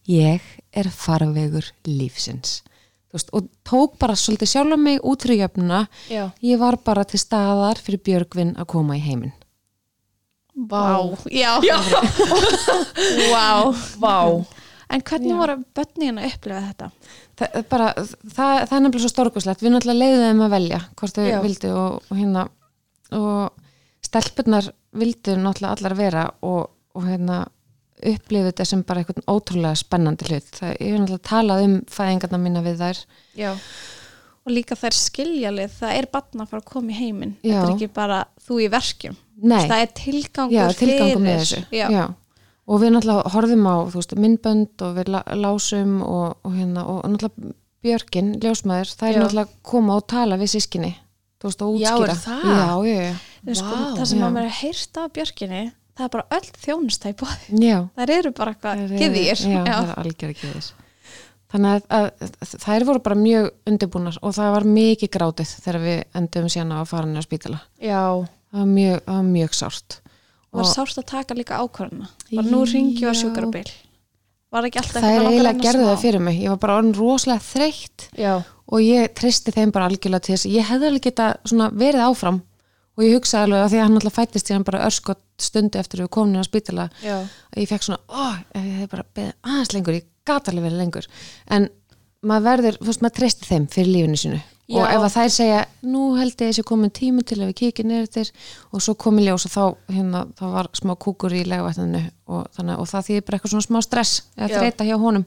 [0.09, 0.41] ég
[0.73, 2.63] er farvegur lífsins.
[3.13, 5.89] Veist, og tók bara svolítið sjálf mig út fyrir jöfnuna.
[6.43, 9.33] Ég var bara til staðar fyrir Björgvin að koma í heiminn
[10.57, 10.85] Vá,
[11.29, 11.51] já,
[13.33, 13.47] Vá.
[14.01, 14.17] Vá,
[14.89, 15.37] En hvernig Já.
[15.41, 16.87] voru börnin að upplifa þetta?
[17.37, 20.79] það, er bara, það, það er nefnilega svo stórkoslegt við náttúrulega leiðum þeim að velja
[21.01, 21.39] hvort þau Já.
[21.43, 22.45] vildu og, og hérna
[23.19, 27.41] og stelpurnar vildu náttúrulega allar vera og, og hérna
[28.07, 30.49] upplifu þetta sem bara eitthvað ótrúlega spennandi hlut.
[30.55, 33.03] Það, ég hef náttúrulega talað um fæðingarna mína við þær.
[33.43, 33.51] Já,
[34.47, 37.33] Og líka þær skiljalið, það er barn að fara að koma í heiminn.
[37.43, 39.17] Þetta er ekki bara þú í verkjum.
[39.37, 41.65] Nei, Það er tilgangur já, tilgangum með fyrir.
[41.67, 41.87] þessu Já.
[41.93, 42.05] Já.
[42.67, 45.11] og við náttúrulega horfum á veist, myndbönd og við
[45.43, 47.55] lásum og, og hérna og náttúrulega
[47.87, 50.95] Björkin, ljósmaður, það er náttúrulega koma og tala við sískinni
[51.37, 52.47] þú veist, og Já, útskýra það?
[53.61, 55.63] Sko, það sem að mér er heyrt af Björkinni,
[55.99, 56.49] það er bara öll
[57.61, 57.77] já.
[58.01, 58.83] Þær eru bara eitthvað.
[59.53, 60.73] Já, það er algjör gyðir
[61.53, 62.07] Þannig að,
[62.43, 66.75] að þær voru bara mjög undirbúnar og það var mikið grátið þegar við endum síðan
[66.75, 67.61] á að niður á spítala.
[67.79, 68.03] Já,
[68.51, 69.99] það var mjög, það var mjög sárt.
[70.51, 72.09] Og var sárt að taka líka ákvörðuna.
[72.33, 73.21] Bara nú ringjum við að Já.
[73.23, 73.71] sjúkarabíl.
[74.57, 76.43] Var ekki alltaf það er eiginlega að það fyrir mig.
[76.43, 78.35] Ég var bara orðin rosalega þreytt já,
[78.67, 80.51] og ég tristi þeim bara algjörlega til þess.
[80.51, 81.31] Ég hefði alveg geta
[81.77, 82.43] verið áfram
[82.97, 86.03] og ég hugsa alveg að því að hann alltaf fættist síðan bara örskott stundu eftir
[86.03, 87.27] við komin á spítala að
[87.61, 91.09] ég fekk svona, ó, ég hef bara beðið aðeins lengur, ég gat alveg verið lengur
[91.57, 91.71] en
[92.27, 94.89] maður verður, þú veist, maður treystir þeim fyrir lífinu sínu og Já.
[94.97, 98.09] ef að þær segja, nú held ég þessi komin tími til að við kíkja neyrir
[98.11, 98.33] þér
[98.75, 102.89] og svo komi ljós og þá, hérna, þá var smá kúkur í legavætninu og, og
[102.91, 105.27] það þýðir bara eitthvað svona smá stress eða þreita hjá honum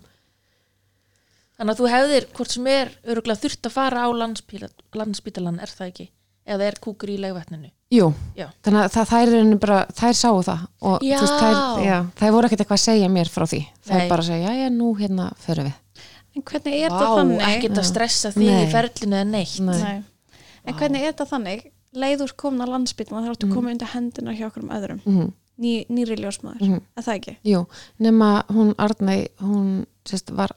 [1.59, 5.71] Þannig að þú hefðir, hvort sem er öruglega þurft að fara á landspíla, landspítalan, er
[5.75, 6.05] það ekki?
[6.49, 7.69] Eða er kúkur í legvætninu?
[7.93, 8.07] Jú,
[8.37, 8.47] Já.
[8.65, 9.31] þannig að það, þær,
[9.61, 11.17] bara, þær sáu það og Já.
[11.17, 13.59] þú veist, þær, já, þær voru ekkert eitthvað að segja mér frá því
[13.89, 14.09] þær Nei.
[14.11, 16.05] bara að segja, já, já, nú hérna förum við
[16.37, 17.41] En hvernig er Vá, þetta þannig?
[17.49, 18.67] ekkert að stressa því í Nei.
[18.69, 19.55] ferlinu eða neitt.
[19.65, 19.79] Nei.
[19.81, 20.03] Nei.
[20.69, 21.63] En hvernig er þetta þannig?
[21.99, 23.55] Leiður komin að landsbytna þá áttu mm.
[23.57, 26.81] komið undir hendina hjá okkur um öðrum mm Ný, nýri ljósmaður, Mhm.
[26.95, 27.31] er það ekki?
[27.43, 27.65] Jú,
[27.99, 30.53] nema hún Arnei, hún sérst, var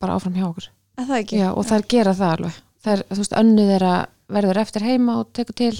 [0.00, 0.66] bara áfram hjá okkur
[0.98, 1.38] Er það ekki?
[1.38, 3.92] Já, og þær gera það alveg þær, þú veist, önnu þeirra
[4.28, 5.74] verður eftir heima og tekur til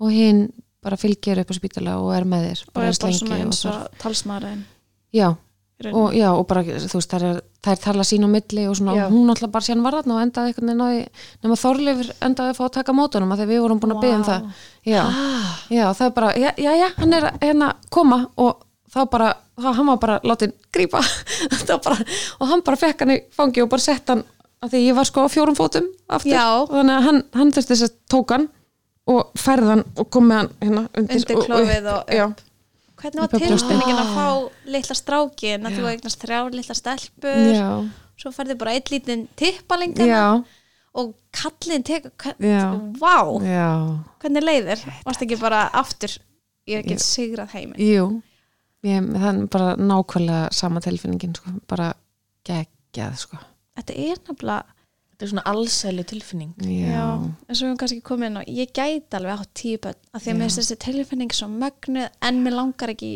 [0.00, 0.48] og hinn
[0.84, 3.62] bara fylgir upp á spítala og er með þér og er bara svona og eins
[3.64, 4.60] þarf- og talsmaðurinn.
[5.12, 5.28] Já,
[5.94, 9.12] og, já, og bara, þú veist, þær, er- tala sín á milli og svona, og
[9.12, 10.64] hún alltaf bara síðan var þarna og endaði því,
[11.42, 14.16] nema Þorleifur endaði að fá að taka mótunum að þegar við vorum búin að byggja
[14.18, 14.48] um það.
[14.86, 19.00] Já, Ah, já, það er bara, já, já, já, hann er hérna koma og þá
[19.10, 21.00] bara, þá hann var bara látin grípa.
[21.68, 21.96] Það bara,
[22.40, 24.22] og hann bara fekk hann í fangi og bara sett hann
[24.62, 26.32] að því ég var sko á fjórum fótum aftur.
[26.32, 26.46] Já.
[26.70, 28.48] þannig að hann, hann þurfti þess að tók hann
[29.08, 32.10] og færði hann og kom með hann hérna undir, Undir og- og upp.
[32.12, 32.26] já,
[32.98, 33.68] Hvernig var Upp á brjóstið.
[33.68, 38.72] tilfinningin að fá litla strákin að þú eignast þrjár litla stelpur já, svo færði bara
[38.74, 40.44] eitt lítinn tippalingan já,
[40.94, 42.74] og kallin tekur Já.
[42.98, 44.82] Vá, já, hvernig leiðir?
[45.06, 46.18] Varst ekki bara aftur?
[46.66, 47.78] Ég get sigrað heiminn.
[47.78, 48.22] Jú.
[48.84, 51.94] Ég, það er bara nákvæmlega sama tilfinningin sko, bara
[52.44, 53.38] geggjað sko
[53.78, 54.74] Þetta er nefnilega
[55.18, 56.52] þetta er svona allsæli tilfinning.
[56.62, 57.06] já,
[57.48, 60.22] eins og við höfum kannski komið inn á ég gæti alveg átt tíu bönn af
[60.22, 63.10] því að mér finnst þessi tilfinning svo mögnuð en mér langar ekki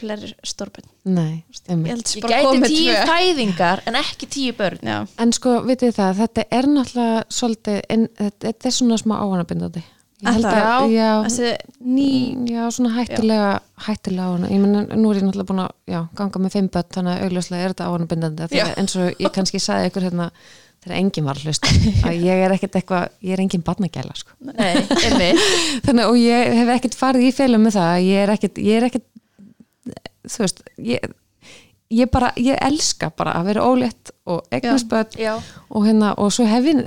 [0.00, 4.80] fleiri stórbönn nei ég Ég bara gæti tíu fæðingar en ekki tíu börn.
[4.80, 9.14] Já, En sko, vitið það, þetta er náttúrulega svolítið, en, þetta, þetta er svona smá
[9.20, 9.82] áhannabindandi.
[10.20, 12.08] Að, já, þessi ný
[12.50, 13.52] já, svona hættulega,
[13.86, 14.48] hættulega áhanna.
[14.52, 17.22] Ég menn, nú er ég náttúrulega búin að, já, ganga með fimm börn, þannig að
[17.26, 18.48] augljóslega er þetta áhannabindandi.
[18.58, 18.64] Já.
[18.80, 20.26] Eins og ég kannski sagði ykkur hérna,
[20.84, 21.72] þegar enginn var að hlusta,
[22.10, 24.36] að ég er ekkert eitthvað, ég er enginn barnagæla, sko.
[24.50, 25.32] Nei.
[25.86, 28.88] Þannig, og ég hef ekkert farið í feilum með það, ég er ekkert, ég er
[28.90, 29.08] ekkert,
[30.28, 31.08] þú veist, ég,
[31.90, 35.34] ég bara, ég elska bara að vera ólétt og eignast börn Já.
[35.68, 36.84] og hérna og svo hef ég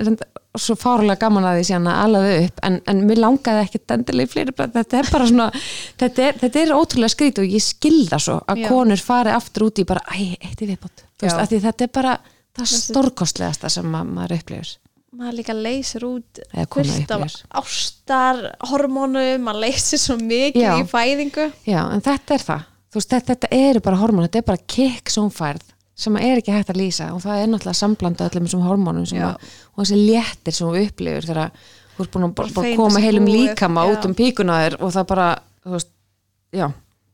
[0.62, 4.28] svo fárlega gaman að því síðan að alaði upp en, en mér langaði ekkert endilega
[4.28, 5.48] í fleiri þetta er bara svona,
[6.04, 8.68] þetta er, þetta er ótrúlega skrít og ég skilda svo að Já.
[8.70, 11.06] konur fari aftur út í bara, æ, eitt í viðbót.
[11.24, 12.16] Þetta er bara
[12.54, 14.76] það stórkostlegasta sem ma maður upplifir.
[15.14, 16.40] Maður líka leysir út
[16.74, 17.36] fullt af upplifir.
[17.62, 20.74] ástar hormónum, maður leysir svo mikið Já.
[20.78, 21.50] í fæðingu.
[21.70, 25.14] Já, en þetta er það, veist, þetta, þetta eru bara hormón, þetta er bara kikk
[25.14, 27.12] sem hún færð sem er ekki hægt að lýsa.
[27.14, 29.36] Og það er náttúrulega samblanda öllum þessum hormónum að,
[29.76, 31.52] og þessi léttir sem þú upplifir þegar
[31.94, 35.08] þú ert búin að bara, bara koma heilum líkama út um píkuna þér og það
[35.14, 35.28] bara,
[35.66, 35.92] veist,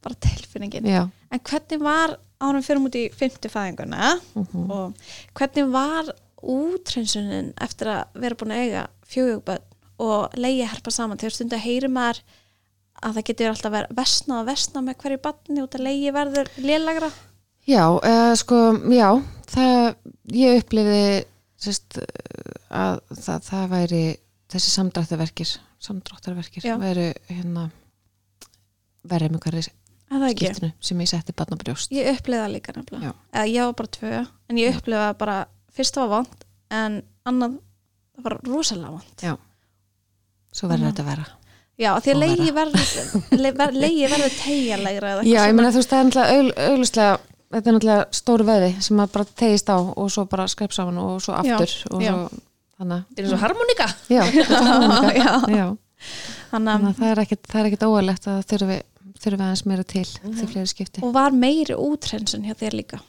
[0.01, 0.85] bara tilfinningin.
[0.87, 1.03] Já.
[1.31, 4.71] En hvernig var ánum fyrir út í fymtu fæðinguna Mhm.
[4.71, 4.93] og
[5.35, 9.65] hvernig var útrensunin eftir að vera búin að eiga fjögubönn
[9.99, 11.17] og leiði herpa saman?
[11.19, 12.21] Þegar stundu að heyri maður
[13.03, 16.49] að það getur alltaf verið vesna og vesna með hverju barni út að leiði verður
[16.63, 17.11] lélagra
[17.69, 19.09] Já, uh, sko, já,
[19.51, 19.89] það,
[20.33, 21.01] ég upplifði
[21.59, 21.99] sérst,
[22.73, 24.03] að það, það væri
[24.49, 25.51] þessi samdráttarverkir,
[25.85, 27.67] samdráttarverkir væri hérna
[29.09, 29.63] verið með hverju
[30.09, 30.47] að það ekki?
[30.49, 31.91] skiptinu sem ég setti barn á brjóst.
[31.93, 33.11] ég upplifði það líka nefnilega.
[33.33, 34.13] Eða ég var bara tvö
[34.49, 35.37] en ég upplifði það bara
[35.77, 36.47] fyrst það var vant
[36.79, 36.95] en
[37.29, 37.57] annað
[38.15, 39.25] það var rosalega vant.
[39.27, 39.35] Já,
[40.57, 41.27] svo verður þetta að vera.
[41.79, 42.89] já því að Og leiði verður
[45.13, 47.19] eða Já, ég meina þú veist, það er náttúrulega augl- augljóslega,
[47.49, 50.83] þetta er náttúrulega stóru veði sem að bara tegist á og svo bara skreps á
[50.85, 52.11] hann og svo Já, aftur og já.
[52.13, 52.41] svo,
[52.79, 53.87] þannig Þetta er og harmonika.
[54.09, 54.21] já,
[54.63, 55.23] harmonika.
[55.23, 55.31] Já.
[55.59, 55.67] já.
[56.51, 57.23] þannig að að það er
[57.59, 58.79] er ekkit óalegt að þurfi,
[59.19, 61.03] þurfi aðeins meira til því fleiri skipti.
[61.03, 63.01] og var meiri útrensun hjá þér líka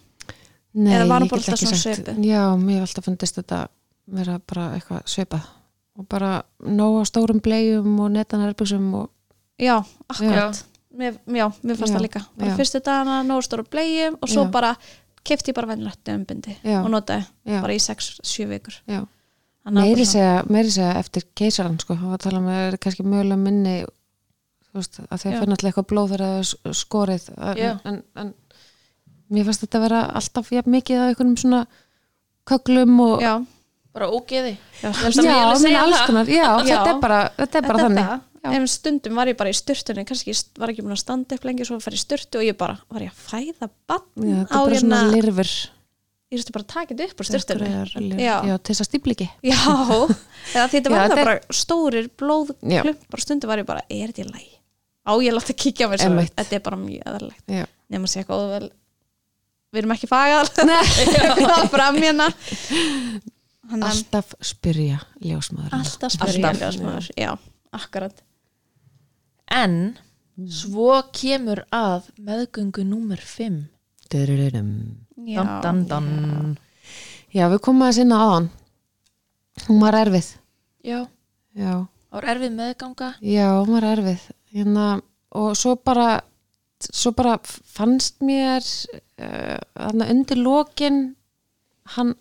[0.70, 2.12] Nei, ég get ekki sagt-?
[2.22, 3.64] Já, mér hef alltaf fundist þetta
[4.10, 5.48] vera bara eitthvað svipað
[5.98, 9.08] og bara nóg á stórum bleium og netanarbusum og
[9.58, 10.62] já, akkurat
[11.00, 12.22] mér, já, mér fannst það líka.
[12.38, 12.56] Bara já.
[12.60, 14.50] fyrstu dagana nógu stóru bleiðum og svo Já.
[14.54, 14.74] bara
[15.26, 17.24] kefti ég bara venjulegt umbindi og notaði
[17.60, 18.76] bara í 6-7 vikur.
[19.70, 23.36] Meiri segja, meiri segja eftir keisaran sko, það var að tala með er kannski mögulega
[23.42, 23.74] minni
[24.74, 25.40] veist, að Já.
[25.40, 27.26] fyrir náttúrulega eitthvað blóð þegar það er s- skorið.
[27.44, 28.34] En, en, en
[29.30, 31.60] mér fannst þetta að vera alltaf mikið að einhvernum svona
[32.50, 33.34] köglum og já,
[33.96, 34.90] bara ógeði Já.
[34.90, 35.84] Ég já, ég segja
[36.30, 38.26] já, þetta er bara, þetta er bara Þetta þannig.
[38.40, 38.52] Já.
[38.56, 41.66] en stundum var ég bara í styrtunni kannski var ekki búin að standa upp lengi
[41.68, 44.60] svo að fara í styrtu og ég bara, var ég að fæða bann þetta á
[44.70, 45.02] hérna
[46.30, 48.36] ég veist bara að taka þetta upp úr styrtunni já.
[48.62, 49.26] Til þess að stípla ekki.
[49.50, 49.58] Já,
[50.70, 54.30] þetta var þetta það bara stórir blóðklump bara stundum var ég bara, er þetta í
[54.30, 54.48] læg
[55.10, 56.04] á ég látt að kíkja á mér?
[56.04, 57.64] Svo, þetta er bara mjög eðalegt já.
[57.90, 58.70] nema að sé eitthvað óvel
[59.70, 62.30] við erum ekki fagað það fram hérna
[63.70, 66.62] Þannig að alltaf spyrja ljósmaður alltaf spyrja Alltaf.
[66.62, 67.30] ljósmaður já,
[67.76, 68.22] akkurat.
[69.50, 69.76] En
[70.50, 73.60] svo kemur að meðgöngu númer 5
[74.10, 76.58] já, dan, dan, dan.
[77.30, 78.50] já, við komum aðeins inn á aðan
[79.68, 80.32] hún var erfið.
[80.86, 81.04] Já,
[81.54, 81.74] já,
[82.10, 83.12] var erfið meðganga.
[83.22, 84.26] Já, hún var erfið.
[84.54, 84.86] Hérna,
[85.36, 86.20] og svo bara
[86.80, 88.64] svo bara fannst mér
[89.20, 89.58] uh,
[90.08, 91.00] undir lokin
[91.96, 92.14] hann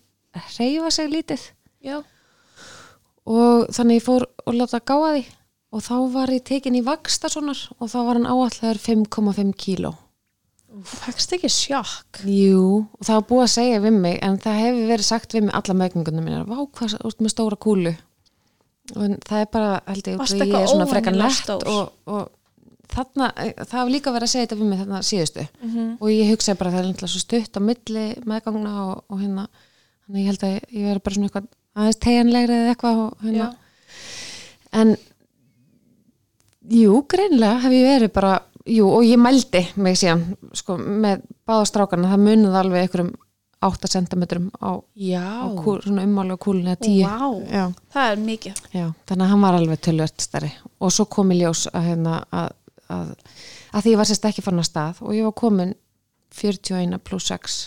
[0.58, 1.44] reyfa sig lítið.
[1.84, 2.02] Já,
[3.30, 5.26] og þannig ég fór og láta gáða því.
[5.70, 9.92] Og þá var ég tekin í vaksta svonar og þá var hann áallar 5,5 kíló.
[10.86, 12.24] Fækst ekki sjokk?
[12.30, 15.46] Jú, og það var búið að segja við mig en það hefur verið sagt við
[15.46, 16.50] mig alla meðgöngunum mínar.
[16.50, 17.94] Vá, hvað ert með stóra kúlu.
[18.96, 22.90] Og það er bara, held ég, út ég er svona frekar óvenjulega lett og, og
[22.90, 25.48] þarna, það var líka verið að segja þetta við mig þarna síðustu.
[25.62, 25.90] Mhm.
[26.00, 29.46] og ég hugsaði bara það er náttúrulega svo stutt á milli meðgangna og, og hérna
[30.10, 33.50] þannig ég held að ég verið bara svona eitthvað aðeins tegjanlegri eða eitthvað hérna.
[34.80, 34.94] En
[36.70, 38.34] jú, greinlega hef ég verið bara
[38.70, 40.26] jú, og ég mældi mig síðan
[40.58, 43.12] sko, með báða strákarna, það munið alveg einhverjum
[43.60, 44.24] 8 cm
[44.64, 44.72] á, á
[45.60, 47.26] kúl, svona ummáli á kúlinu eða 10 Vá.
[47.52, 48.62] já, það er mikið.
[48.72, 50.52] Já, þannig að hann var alveg tölvört stærri.
[50.80, 52.54] Og svo kom í ljós að, hérna, að,
[52.88, 53.12] að,
[53.74, 55.76] að því ég var sérst ekki fann að stað og ég var komin
[56.40, 57.60] 41 pluss 6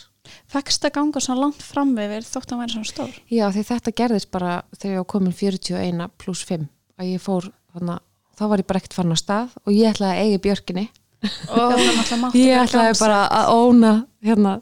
[0.52, 3.18] fækst að ganga svo langt fram yfir þótt að væri svona stór?
[3.32, 6.66] Já, því þetta gerðist bara þegar ég var komin 41 pluss 5
[7.00, 8.02] að ég fór, þannig
[8.38, 10.42] þá var ég bara ekkert fann á stað og ég ætlaði að eigi
[11.96, 13.92] náttúrulega mátti ég ætlaði bara að óna
[14.26, 14.54] hérna,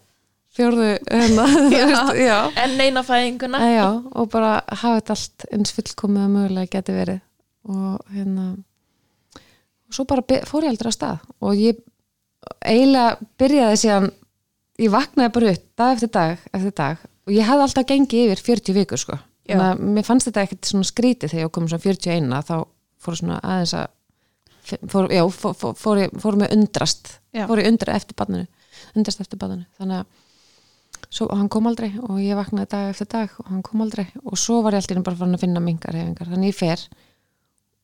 [0.56, 1.46] fjórðu hérna,
[1.80, 2.00] já.
[2.18, 2.38] já.
[2.64, 3.60] en eina fæðinguna.
[3.70, 7.22] Já, og bara hafa þetta allt eins fullkomið að mögulega geti verið.
[7.70, 8.50] Og hérna
[9.90, 11.24] og svo bara fór ég aldrei á stað.
[11.42, 11.80] Og ég
[12.64, 14.10] eiginlega byrjaði síðan
[14.80, 18.44] ég vaknaði bara upp dag eftir dag eftir dag og ég hafði alltaf gengið yfir
[18.48, 19.18] 40 vikur sko.
[19.50, 22.56] Þannig að mér fannst þetta ekkert svona skrítið þegar ég kom svona 41 að þá
[23.00, 27.14] fór svona aðeins að fór, já, fór, fór, fór, ég, með undrast.
[27.34, 27.46] Já.
[27.50, 28.46] fór ég undra eftir barninu
[28.96, 29.66] undrast eftir barninu.
[29.78, 33.82] Þannig að svo, hann kom aldrei og ég vaknaði dag eftir dag og hann kom
[33.84, 36.84] aldrei og svo var ég alltaf bara farin að finna mingar hefingar þannig ég fer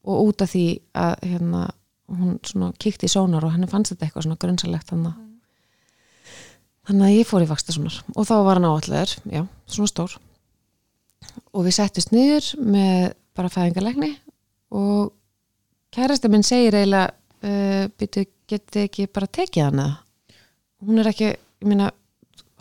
[0.07, 1.63] og út af því að hérna,
[2.13, 5.15] hún svona kíkti í sónar og henni fannst þetta eitthvað svona grunnsalegt þannig
[6.87, 10.17] þannig að ég fór í vaksta sonar og þá var hann áallegur, já, svona stór.
[11.53, 14.13] Og við settist niður með bara fæðingarlegni
[14.77, 15.13] og
[15.95, 19.87] kærasta minn segir eiginlega uh, byrju, getið ekki bara tekið hana?
[20.87, 21.91] Hún er ekki, ég meina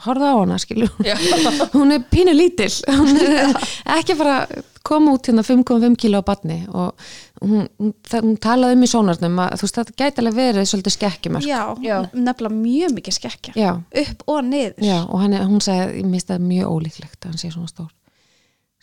[0.05, 0.89] horfa á hana, skilju
[1.75, 3.53] hún er pínu lítil hún er
[3.97, 4.43] ekki bara
[4.85, 6.93] að koma út hérna 5,5 kíló á batni og
[7.41, 10.69] hún, hún, það, hún talaði um í sónarnum að þú veist þetta gæti alveg verið
[10.71, 11.47] svolítið skekkjumörk.
[11.49, 11.95] Já, Já.
[12.13, 13.53] nefnilega mjög mikið skekkja.
[13.57, 13.71] Já,
[14.05, 14.77] upp og niður.
[14.85, 17.71] Já, og hann, er- hún sagði ég misti það mjög ólíklegt að hann sé svona
[17.73, 17.91] stór.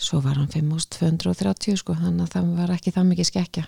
[0.03, 3.65] Svo var hann 5230 sko, þannig að það var ekki það mikið skekkja.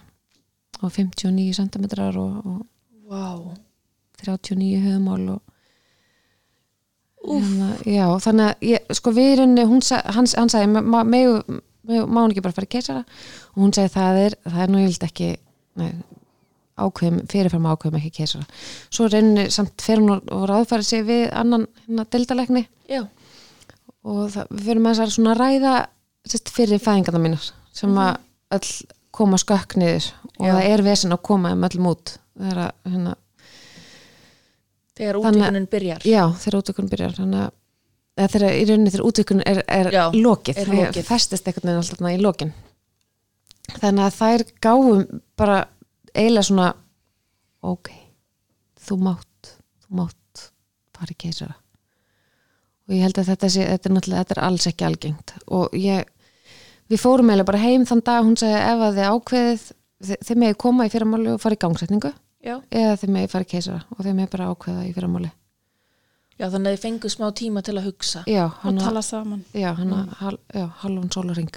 [0.83, 1.85] Og 59 cm
[2.19, 2.67] og, og
[3.11, 3.53] wow.
[4.25, 5.43] 39 höfumál og
[7.25, 11.05] hérna, já, þannig að ég, sko við erum, hún, sa- hann, hann sagði ma- ma-
[11.09, 13.05] megu, megu, má hún ekki bara fara í keisara.
[13.55, 15.31] Og hún sagði það er, það er nú vilt ekki
[15.81, 15.91] nei,
[16.81, 18.47] ákveðum, fyrirfram ákveðum ekki keisara.
[18.89, 23.05] Svo reynir samt fer hún og, ráðfæri sig við annan hérna deltalegni já,
[24.05, 25.75] og það, við fyrir með þessar svona ræða
[26.25, 28.17] sérst, fyrir fæðingarna mínar sem að
[28.55, 28.71] öll
[29.15, 30.09] koma skökk niður.
[30.41, 30.55] Og Já.
[30.57, 33.13] það er vesen að koma um öllum út þegar að, hérna,
[34.99, 36.07] þegar útíkunin byrjar.
[36.09, 37.15] Já, þegar útökun byrjar.
[37.21, 37.53] Þannig að
[38.15, 41.07] þegar í rauninni þegar útökun er, er Já, lokið, er þegar lokið.
[41.09, 42.55] festist einhvern veginn alltaf í lokin
[43.81, 45.05] þannig að þær gáum
[45.39, 45.59] bara
[46.15, 46.71] eiginlega svona
[47.65, 47.91] ok,
[48.87, 49.53] þú mátt
[49.85, 50.49] þú mátt
[50.95, 51.57] fara í keisara
[52.85, 55.79] og ég held að þetta sé þetta er náttúrulega, þetta er alls ekki algengt og
[55.79, 56.11] ég,
[56.93, 59.65] við fórum eiginlega bara heim þann dag, hún segi ef að þið ákveðið
[60.29, 62.13] þið megið koma í fyrramáli og fara í gangsetningu
[62.45, 62.59] já.
[62.71, 65.33] eða þið megið fara í keisara og þið megið bara ákveða í fyrramáli
[66.39, 68.25] já, þannig að þið fengu smá tíma til að hugsa.
[68.27, 69.45] Já, og tala saman.
[69.55, 70.09] Já, hann Mm.
[70.19, 71.51] hal, já, halvun sólaring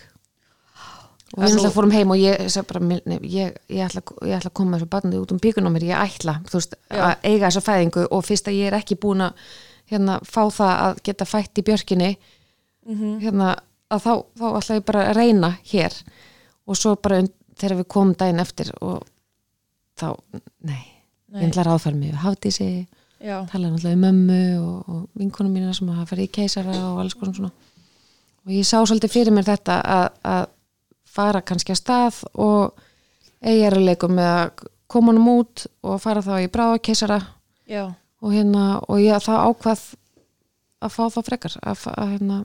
[1.35, 4.49] og við náttúrulega fórum heim og ég sagði bara, nei, ég, ég, ætla, ég ætla
[4.49, 8.07] að koma þessu barnið út um á mér, ég ætla veist, að eiga þessa fæðingu
[8.11, 9.33] og fyrst að ég er ekki búin að
[9.91, 12.17] hérna, fá það að geta fætt í björkinni
[12.87, 13.19] Mhm.
[13.21, 13.57] hérna,
[13.91, 15.93] að þá, þá ætla ég bara að reyna hér.
[16.67, 17.21] Og svo bara
[17.59, 19.03] þegar við komum daginn eftir og
[19.97, 20.15] þá,
[20.63, 20.85] nei,
[21.31, 21.41] Nei.
[21.43, 25.53] ég ætla að ráðfæra mig við Hafdísi, Já, tala náttúrulega um mömmu og, og vinkonum
[25.53, 27.51] mína sem hafa farið í keisara og alls konar svona.
[28.45, 30.43] Og ég sá svolítið fyrir mér þetta að, að
[31.17, 32.83] fara kannski að stað og
[33.41, 37.21] eigaruleikum með að koma honum út og fara þá í bráða keisara.
[37.67, 37.89] Já,
[38.21, 39.87] og hérna og ég þá ákvað
[40.77, 42.37] að fá það frekar að, að hérna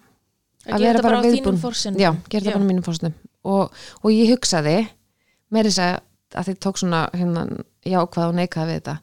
[0.67, 2.01] að þetta bara forsendum.
[2.01, 4.77] Já, gera það bara mínum fórsendum og, og ég hugsaði
[5.53, 5.83] með þess
[6.33, 7.45] að þið tók svona hérna,
[7.85, 8.95] jákvað og neikað við þetta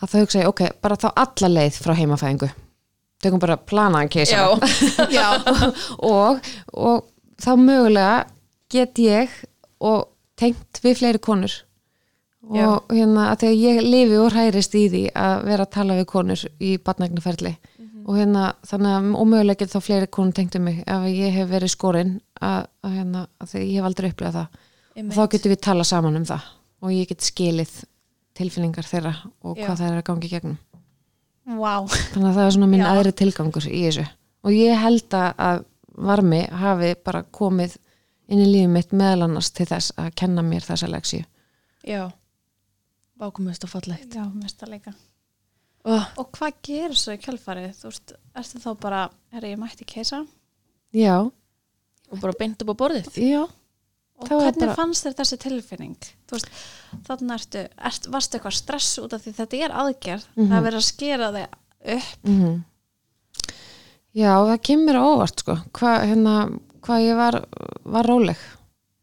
[0.00, 2.50] að það hugsaði, ok, bara þá alla leið frá heimafæðingu.
[3.20, 4.12] Tökum bara planaðan
[5.16, 5.26] Já,
[5.98, 6.40] og,
[6.72, 7.02] og
[7.40, 8.14] þá mögulega
[8.72, 9.34] get ég
[9.80, 10.06] og
[10.40, 11.52] tengt við fleiri konur.
[12.50, 12.64] Já.
[12.64, 16.06] og hérna að þegar ég lifi og hærist í því að vera að tala við
[16.08, 17.52] konur í batnægnaferli
[18.00, 21.50] og hérna þannig að ómögulega get þá fleiri konur tengt um mig ef ég hef
[21.50, 24.58] verið skorinn að, að hérna að þegar ég hef aldrei upplegað það.
[25.04, 26.48] Og þá getum við tala saman um það.
[26.80, 27.74] Og ég get skilið
[28.38, 30.58] tilfinningar þeirra og hvað það er að gangi gegnum.
[31.50, 31.74] Vá.
[32.14, 32.88] Þannig að það er svona minn Já.
[32.92, 34.06] aðri tilgangur í þessu.
[34.46, 35.64] Og ég held að- að
[36.00, 37.76] varmi hafi bara komið
[38.30, 41.24] inn í lífið mitt meðal annars til þess að kenna mér þessa leksíu
[41.84, 42.10] já.
[43.20, 44.14] Vákumust og fallegt.
[44.14, 44.94] Já, mest að leika
[45.84, 47.74] oh, Og hvað gerir svo í kjálfarið?
[47.76, 49.00] Þú veist, ertu þá bara,
[49.34, 50.22] herri, ég mætti keisa
[50.94, 51.18] já,
[52.10, 53.10] Og bara beint upp á borðið?
[53.20, 53.44] Já
[54.20, 55.96] og Það hvernig bara- fannst þér þessi tilfinning?
[56.30, 56.48] Veist,
[57.08, 60.80] þannig ertu, ert, varstu eitthvað stress út af því þetta er aðgerð það er verið
[60.80, 61.46] að skera þig
[61.96, 62.18] upp.
[62.28, 62.58] Mm
[64.16, 65.56] já, það kemur óvart sko.
[65.76, 66.34] Hvað hérna,
[66.82, 67.36] hvað ég var
[67.84, 68.40] var róleg.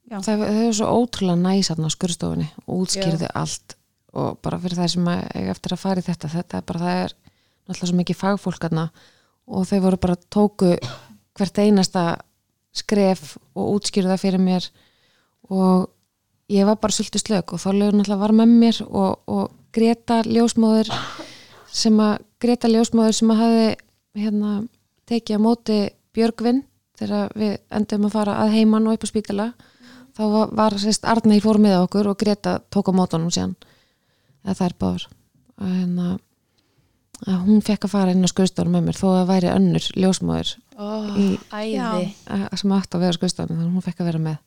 [0.07, 0.21] Já.
[0.23, 3.75] það, er svo ótrúlega næs þarna á skurstofunni og útskýrði allt.
[4.17, 7.01] Og bara fyrir það sem eiga eftir að fara í þetta þetta er bara, það
[7.03, 7.15] er
[7.67, 8.85] náttúrulega svo mikið fagfólk þarna.
[9.47, 10.71] Og þau voru bara tóku
[11.37, 12.05] hvert einasta
[12.75, 14.69] skref og útskýrðu það fyrir mér
[15.53, 15.87] og
[16.51, 20.89] ég var bara sultu slök og lögur náttúrulega var með mér og, og Greta ljósmóður
[21.71, 23.67] sem að Greta ljósmóður sem að hafi
[24.17, 24.51] hérna
[25.09, 25.79] tekið á móti
[26.17, 26.63] Björgvin
[26.97, 29.47] þegar við endum að fara að heiman og upp á spítala.
[30.17, 33.53] Þá var, var sérst Arna í fór með okkur og Greta tók á mótunum síðan.
[34.47, 35.05] Eða þær báður
[35.61, 36.07] að, hérna,
[37.27, 39.87] að hún fekk að fara inn á skurðstofun með mér þó að það væri önnur
[39.97, 41.39] ljósmóður oh, Í-
[42.31, 44.37] að- sem átt að vera skurðstofun þannig að hún fekk að vera með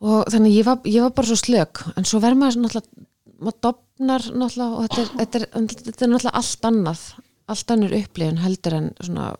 [0.00, 1.84] og þannig ég var, ég var bara svo slök.
[1.96, 3.06] En svo verður maður náttúrulega
[3.40, 5.46] maður dopnar náttúrulega og þetta er, þetta, er,
[5.86, 7.04] þetta er náttúrulega allt annað
[7.50, 9.30] allt annur upplifun heldur en svona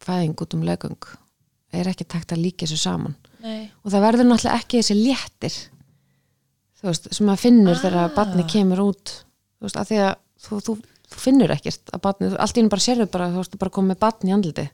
[0.00, 1.10] fæðing út um lögung
[1.76, 3.14] er ekki takt að líka þessu saman.
[3.44, 5.58] Nei, og það verður náttúrulega ekki þessi léttir
[6.80, 9.12] þú veist, sem maður finnur þegar að barni kemur út.
[9.60, 10.76] Þú veist, að því að þú, þú,
[11.12, 14.00] þú finnur ekkert að barni, allt í hennu bara sérðu bara, þú veist, bara komið
[14.00, 14.66] barni í andliti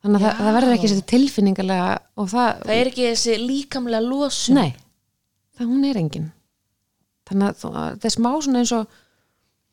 [0.00, 4.06] þannig að það, það verður ekki þessi tilfinningalega og það, það er ekki þessi líkamlega
[4.06, 4.60] losun.
[4.60, 4.70] Nei
[5.60, 6.28] það hún er engin.
[7.28, 7.62] Þannig að
[8.00, 8.98] það er smá svona eins og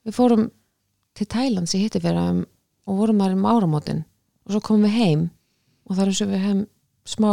[0.07, 0.47] við fórum
[1.17, 2.43] til Tælands í hitti fyrir um,
[2.87, 4.03] og vorum maður um áramótin
[4.45, 5.23] og svo komum við heim
[5.87, 6.63] og það er eins og við hefum
[7.07, 7.29] smá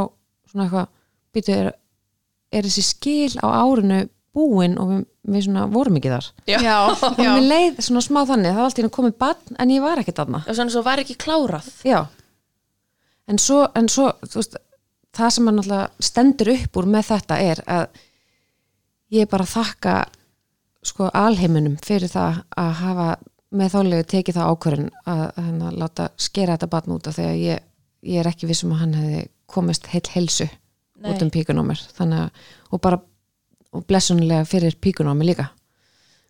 [0.51, 0.93] svona eitthvað
[1.35, 1.71] býtu er,
[2.55, 4.01] er þessi skil á árinu
[4.35, 6.31] búin og við, við svona vorum ekki þar?
[6.49, 6.59] Já.
[6.63, 6.79] já,
[7.11, 10.15] og við leið svona smá þannig það var alltaf komið barn en ég var ekki
[10.17, 10.45] þarna.
[10.47, 11.69] Og svona svo var ekki klárað.
[11.87, 12.07] Já
[13.31, 14.57] en svo, en svo veist,
[15.15, 18.03] það sem að náttúrulega stendur upp úr með þetta er að
[19.15, 19.95] ég bara þakka
[20.85, 23.09] sko alheiminum fyrir það að hafa
[23.55, 27.27] með þálegu tekið það ákvörðin að, að hérna, láta skera þetta barn út af því
[27.31, 27.65] að ég,
[28.11, 31.13] ég er ekki vissum að hann hefði komist heil heilsu Nei.
[31.13, 32.99] út um píkunómir þannig að, og bara
[33.75, 35.51] og blessunlega fyrir píkunómi líka.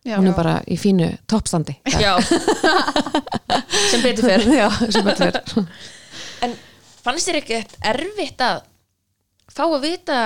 [0.05, 1.79] Já, hún er bara í fínu toppstandi.
[1.89, 2.17] Já.
[3.91, 5.67] Sem betur já, sem betur fer.
[6.45, 6.53] En
[7.05, 8.63] fannst þér ekki erfitt að
[9.55, 10.19] fá að vita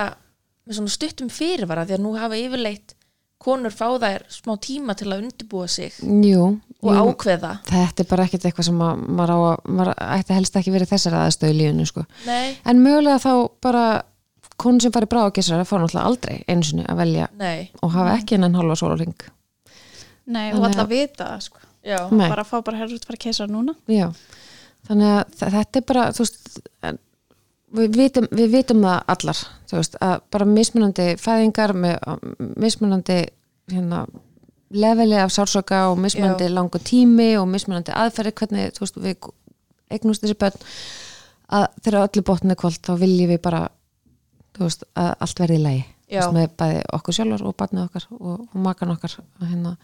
[0.68, 2.94] með svona stuttum fyrirvara því að nú hafa yfirleitt
[3.38, 7.52] konur fá þær smá tíma til að undirbúa sig Jú, og jú, ákveða?
[7.68, 10.90] Þetta er bara ekkert eitthvað sem að, maður, á, að- maður ætti helst ekki verið
[10.92, 12.04] þessar aðstöðu í lífinu sko.
[12.26, 13.84] Nei, en mögulega þá bara
[14.58, 18.34] konur sem farið bráðagisar fá náttúrulega aldrei einu sinni að velja nei, og hafa ekki
[18.34, 19.14] hennan halva sólarring
[20.26, 21.58] nei, og að- alltaf vita það, sko.
[21.86, 22.00] já.
[22.10, 23.74] Bara fá bara herrut fara keisa núna.
[23.86, 24.10] Já,
[24.89, 26.59] þannig að þetta er bara veist
[27.76, 31.99] við vitum, við vitum það allar veist, að bara mismunandi fæðingar með
[32.57, 33.18] mismunandi
[33.72, 34.07] hérna,
[34.72, 36.55] leveli af sársöka og mismunandi Já.
[36.55, 39.28] langu tími og mismunandi aðferði hvernig veist, við
[39.93, 40.64] eignumst þessi börn
[41.59, 43.68] að þegar öllu botni kvöld þá viljum við bara
[44.59, 48.95] að allt verði í veist, með bæði okkur sjálfur og barnið okkar og, og makan
[48.97, 49.76] okkar og hérna,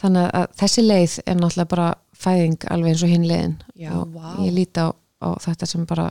[0.00, 4.12] þannig að þessi leið er náttúrulega bara fæðing alveg eins og hinn leiðin Já, og
[4.14, 4.28] vá.
[4.44, 4.88] ég líti á
[5.26, 6.10] og þetta sem bara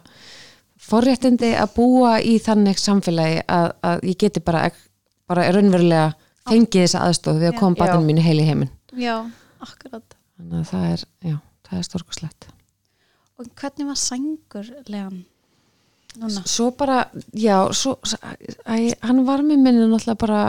[0.82, 4.66] forréttindi að búa í þannig samfélagi að, að ég geti bara,
[5.30, 6.08] bara raunverulega
[6.50, 7.82] fengið þessa aðstof við að koma Já.
[7.84, 8.72] batnum mínu heil í heiminn
[9.02, 9.16] já,
[9.64, 11.38] akkurat þannig að það er, já,
[11.70, 12.50] það er stórkoslegt
[13.36, 15.24] og hvernig var sængur legan
[16.16, 16.44] núna?
[16.48, 17.00] svo bara,
[17.34, 17.98] já svo,
[18.66, 20.44] æ, hann var með minni náttúrulega bara,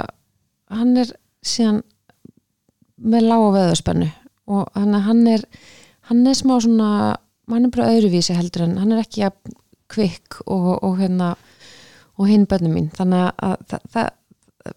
[0.72, 1.12] hann er
[1.46, 1.82] síðan
[2.96, 4.08] með lága veðurspennu
[4.46, 5.42] og hann, er
[6.08, 6.90] hann er smá svona,
[7.50, 9.56] hann er bara öðruvísi heldur en hann er ekki jafn
[9.92, 11.34] kvikk og, og hérna
[12.16, 14.74] og hinn bönnum mín, þannig að það, það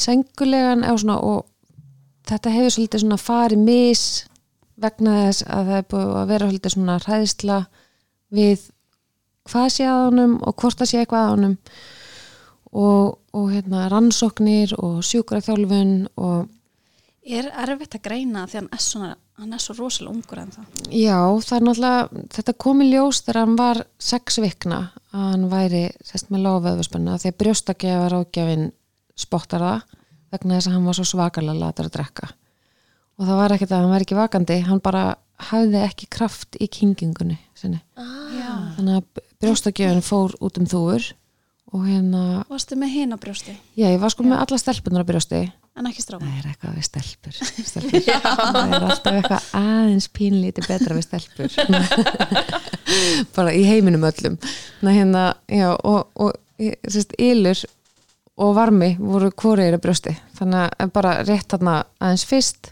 [0.00, 1.46] sengulegan svona og
[2.30, 4.04] þetta hefur svolítið svona farið mis
[4.80, 7.58] vegna þess að það er búið að vera svolítið svona hræðisla
[8.30, 8.68] við
[9.50, 11.56] hvað sé að honum og hvort það sé eitthvað að honum.
[12.70, 16.46] Og, og hérna rannsóknir og sjúkraþjálfun og
[17.20, 20.68] Er erfitt að greina því hann er, svona, hann er svo rosalega ungur en það?
[20.88, 24.78] já, það er náttúrulega þetta kom í ljós þegar hann var sex vikna
[25.12, 28.66] að hann væri sest með lágveðurspenna því að brjóstakjafa ráðgjafin
[29.20, 29.96] spottar það
[30.32, 32.30] vegna þess að hann var svo svakalega latur að drekka
[33.20, 35.04] og það var ekkert að hann var ekki vakandi hann bara
[35.50, 37.80] hafði ekki kraft í kingingunni sinni.
[38.00, 38.52] Já.
[38.78, 41.12] þannig að brjóstakjafin fór út um þúur
[41.70, 45.10] og hérna, Varstu með hinn á brjósti já ég var sko með alla stelpunar á
[45.12, 45.44] brjósti
[45.80, 46.28] en ekki stráma?
[46.28, 47.34] Það er eitthvað við stelpur,
[47.70, 48.04] stelpur.
[48.40, 51.50] Það er alltaf eitthvað aðeins pínlítið betra við stelpur.
[53.36, 54.38] Bara í heiminum öllum.
[54.84, 56.36] Ná, hérna, já, og, og
[56.86, 57.64] sérst, ylur
[58.40, 60.14] og varmi voru hvoreir að brjósti.
[60.38, 62.70] Þannig að bara rétt þarna aðeins fyrst.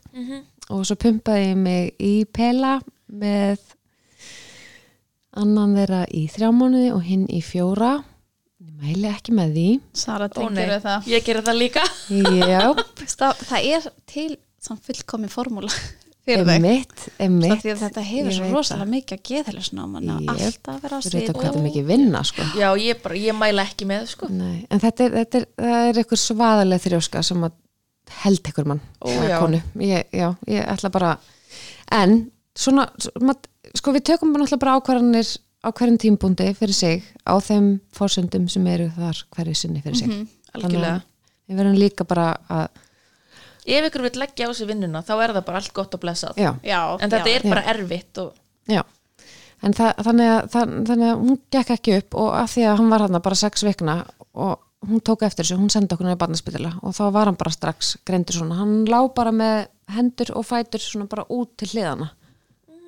[0.68, 2.78] Og svo pumpaði ég mig í pela
[3.08, 3.60] með
[5.38, 7.98] annan þeirra í þrjá mánuði og hinn í fjóra.
[8.58, 9.66] Ég mæli ekki með því.
[9.94, 10.48] Sara Ó,
[11.06, 11.84] ég gerir það líka.
[12.10, 12.72] Já,
[13.16, 14.28] það, það er til
[14.60, 15.70] samt fullkomi formúla
[16.28, 20.32] fyrir þau emitt, emitt að þetta hefur svo rosalega mikið að geðhelisnáman og Jep.
[20.34, 22.46] alltaf að vera á svið hvað þetta er mikið vinna sko.
[22.58, 24.28] Já, ég, bara, ég mæla ekki með sko.
[24.28, 27.56] Nei, en þetta er, þetta er, það er eitthvað svaðaleg þrjóska sem að
[28.24, 28.82] held ykkur mann.
[29.84, 31.14] Ég, já, ég ætla bara
[31.96, 32.18] en
[32.58, 33.34] svona, svona
[33.76, 35.32] sko við tökum bara náttúrulega bara ákvarðanir
[35.64, 40.08] á hverjum tímbúndi fyrir sig á þeim fórsöndum sem eru þar hverju sinni fyrir sig
[40.12, 40.28] Mhm.
[40.56, 41.00] Algjörlega
[41.48, 42.68] við verðum líka bara að
[43.68, 46.38] Ef ykkur vil leggja á sig vinnuna þá er það bara allt gott og blessað.
[46.64, 47.34] Já, En þetta já.
[47.36, 48.32] er bara erfitt og
[48.68, 48.82] já.
[49.62, 52.76] En það, þannig, að, það, þannig að hún gekk ekki upp og að því að
[52.78, 53.96] hann var hann bara sex vikna
[54.38, 54.52] og
[54.86, 57.96] hún tók eftir þessu, hún sendi okkur nefnir barnaspitila og þá var hann bara strax
[58.06, 62.12] greindur svona, hann lá bara með hendur og fætur svona bara út til hliðana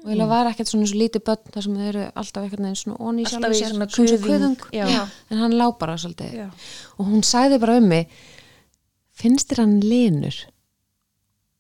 [0.01, 2.79] og það var ekkert svona svo lítið börn þar sem þau eru alltaf eitthvað neginn
[2.81, 4.53] svona onni í Alltaf sjálfu í sér, svona.
[4.73, 5.03] Já.
[5.35, 6.39] en hann lá bara svolítið.
[6.39, 6.47] Já.
[6.97, 8.07] og hún sagði bara um mig
[9.21, 10.39] finnst þér hann linur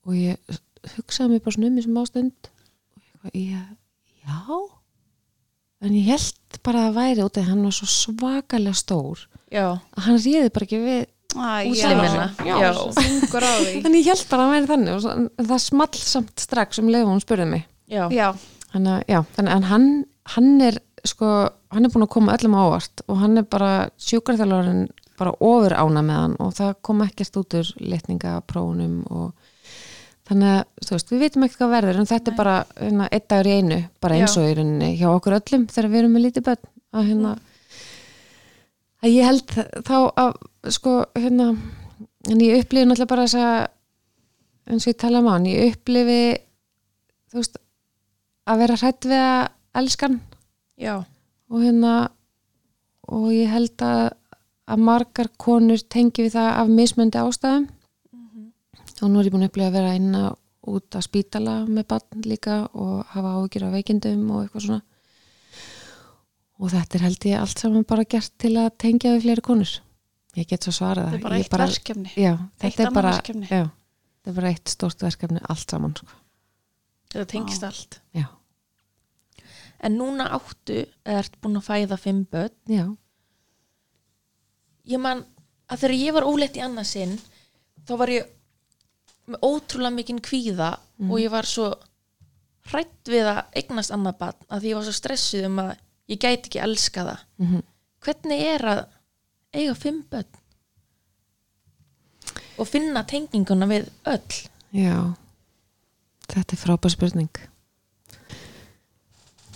[0.06, 0.58] og ég
[0.96, 2.50] hugsaði mig bara svona um í sem ástund
[3.24, 3.64] og ég,
[4.24, 4.58] já?
[5.80, 10.04] En ég held bara að væri út af hann var svo svakalega stór Já, að
[10.06, 11.00] hann réði bara ekki við
[11.70, 12.24] Útlimina.
[13.86, 16.80] en ég held bara að hann væri þannig og svo, en það small samt strax
[16.82, 17.66] um leið og hún spurði mig.
[17.90, 18.28] Já, Já,
[18.72, 19.86] þannig að, já, þannig að hann,
[20.34, 21.28] hann er sko,
[21.74, 23.70] hann er búin að koma öllum á óvart og hann er bara
[24.02, 24.82] sjúkarþjálfarinn
[25.20, 29.49] bara ofur ána með hann og það kom ekkert út úr litningaprófunum og
[30.30, 33.24] þannig að, þú veist, við vitum ekki hvað verður en þetta er bara hérna, einn
[33.32, 36.24] dagur í einu bara eins og í rauninni hjá okkur öllum þegar við erum með
[36.26, 37.32] lítið börn að hérna
[39.00, 39.54] að ég held
[39.88, 40.38] þá að
[40.76, 41.48] sko, hérna
[42.30, 46.22] en ég upplifi náttúrulega bara þess að eins og ég tala um hann, ég upplifi
[47.32, 47.60] þú veist
[48.50, 50.16] að vera hrætt við að elskan
[50.78, 50.94] já,
[51.50, 51.94] og hérna
[53.10, 54.04] og ég held að,
[54.70, 57.68] að margar konur tengi við það af mismöndi ástæðum
[59.02, 60.30] og nú er ég búin að upplifa að vera inn að
[60.70, 64.82] út að spítala með barn líka og hafa áhyggjur af veikindum og eitthvað svona.
[66.60, 69.70] Og þetta er held ég allt saman bara gert til að tengja við fleiri konur.
[70.36, 72.10] Ég get svo svarað þetta er bara Ég eitt verkefni.
[72.20, 73.46] Já, Eitt þetta er bara verkefni.
[73.50, 73.62] já,
[74.20, 76.18] þetta er bara eitt stórt verkefni allt saman sko.
[77.10, 78.00] þetta tengist allt.
[78.14, 78.26] Já,
[79.82, 82.52] En núna áttu, ert búin að fæða fimm börn.
[82.68, 82.84] Já,
[84.90, 85.24] Ég man
[85.70, 87.16] að þegar ég var óleitt í annað sinn
[87.86, 88.28] þá var ég
[89.30, 90.72] með ótrúlega mikinn kvíða
[91.08, 91.70] og ég var svo
[92.70, 95.70] hrætt við að eignast annað barn að því ég var svo stressuð um að
[96.10, 97.20] ég gæti ekki elska það.
[97.38, 97.62] Mhm.
[98.00, 98.84] hvernig er að
[99.52, 100.38] eiga fimm börn?
[102.58, 104.48] Og finna tenginguna við öll?
[104.72, 105.14] Já,
[106.28, 107.30] þetta er frábær spurning.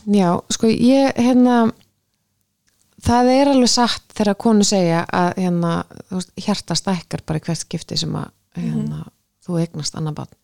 [0.05, 1.73] Já, sko ég hérna
[3.05, 5.73] það er alveg satt þegar konu segja að hérna,
[6.11, 9.05] veist, hjarta stækkar bara hvert skipti sem að hérna,
[9.45, 10.35] þú eignast annar barn.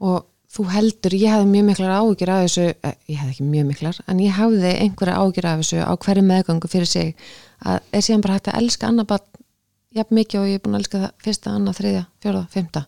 [0.00, 3.66] Og þú heldur, ég hafði mjög miklar ágjur af þessu, eh, ég hafði ekki mjög
[3.68, 7.14] miklar en ég hafði einhverja ágjur af þessu á hverju meðgangu fyrir sig
[7.60, 9.44] að er síðan bara hægt að elska annað barn
[9.98, 12.86] jafn mikið og ég er búin að elska það fyrsta, annað, þriðja, fjórða, fymta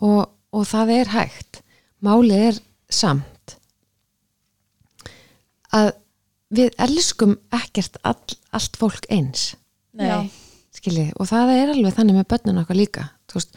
[0.00, 1.62] og, og það er hægt.
[2.04, 2.58] Málið er
[2.92, 3.56] samt
[5.74, 5.92] að
[6.56, 9.54] við elskum ekkert all, allt fólk eins.
[10.76, 13.06] Skiljið, og það er alveg þannig með börnun okkar líka.
[13.26, 13.56] Þú veist,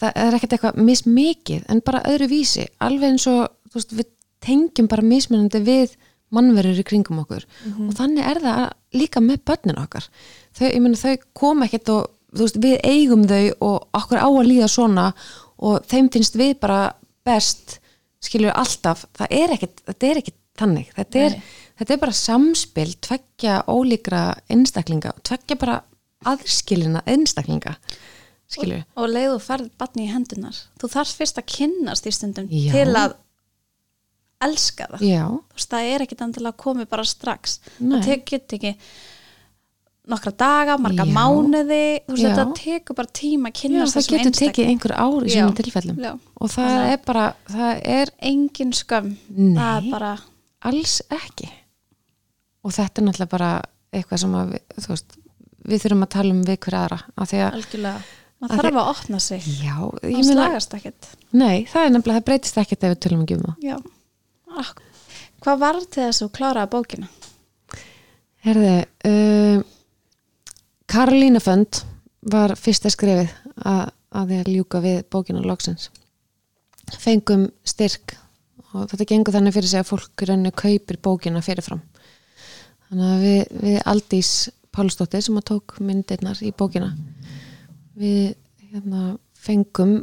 [0.00, 4.08] það er ekkert eitthvað mismikið en bara öðru vísi alveg eins og veist, við
[4.40, 5.96] tengjum bara mismunandi við
[6.30, 7.44] mannverður í kringum okkur.
[7.88, 8.62] Og þannig er það
[8.94, 10.06] líka með börnin okkar.
[10.54, 14.46] Þau, ég meina, þau kom ekkert og veist, við eigum þau og okkur á að
[14.46, 15.12] líða svona
[15.58, 16.92] og þeim finnst við bara
[17.26, 17.80] best
[18.20, 21.36] skilur alltaf, það er ekkert þetta er ekkert þannig, þetta er,
[21.80, 24.22] þetta er bara samspil, tveggja ólíkra
[24.52, 25.80] einstaklinga, tveggja bara
[26.28, 27.76] aðskilina einstaklinga
[28.50, 32.48] skilur, og leið þú ferð batni í hendunar þú þarf fyrst að kynnast í stundum
[32.50, 32.72] Já.
[32.74, 33.14] til að
[34.40, 35.02] elska það.
[35.04, 37.58] Já, Þú veist, það er ekkit endilega komið bara strax.
[37.78, 37.90] Nei.
[37.98, 38.70] það tekur ekki
[40.10, 41.12] nokkra daga, marga Já.
[41.12, 41.82] mánuði.
[42.06, 45.56] Þú veist, þetta tekur bara tíma að kynnast það getur tekið einhver ár í svona
[45.60, 46.00] tilfellum.
[46.40, 49.10] Og það Þannig að- er bara, það er engin skömm.
[49.28, 49.54] Nei.
[49.60, 50.12] það bara
[50.62, 51.50] alls ekki.
[52.64, 53.50] Og þetta er náttúrulega bara
[53.92, 55.16] eitthvað sem að þú veist,
[55.68, 56.98] við þurfum að tala um við hver aðra.
[57.16, 58.02] Að, algjörlega
[58.40, 62.28] maður Að þarf að opna sig já, það slagast ekkert nei, það er nefnilega, það
[62.30, 63.76] breytist ekkert ef við tölum ekki um það Já.
[64.60, 64.80] Ak-
[65.44, 67.10] hvað var til þess að þú kláraði bókina?
[68.40, 68.74] Herði,
[69.04, 69.62] uh,
[70.90, 71.82] Karolína Fönd
[72.32, 73.30] var fyrsta skrefið
[73.68, 75.90] að, að því að ljúka við bókina loksins.
[77.00, 78.16] Fengum styrk
[78.72, 81.82] og þetta gengur þannig fyrir sig að fólk rauninni kaupir bókina fyrirfram.
[82.88, 84.32] Þannig að við, við Aldís
[84.74, 86.92] Pálsdóttir sem að tók myndirnar í bókina
[88.00, 88.34] við
[88.70, 90.00] hérna, fengum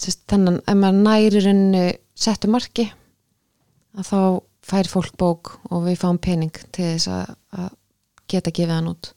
[0.00, 1.84] sérst, þennan, ef maður næri rauninni
[2.16, 2.86] settu marki
[3.98, 4.20] að þá
[4.70, 7.70] fær fólk bók og við fáum pening til þess að, að
[8.30, 9.12] geta gefið hann út.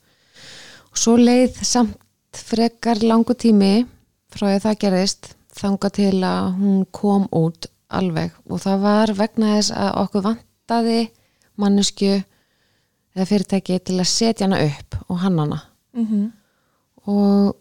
[0.93, 1.99] Og svo leið samt
[2.33, 3.85] frekar langu tími
[4.33, 8.33] frá því að það gerðist þanga til að hún kom út alveg.
[8.49, 11.01] Og það var vegna þess að okkur vantaði
[11.61, 12.13] mannesku
[13.13, 15.59] eða fyrirtæki til að setja hana upp og hann hana
[15.93, 16.31] mm
[17.03, 17.55] og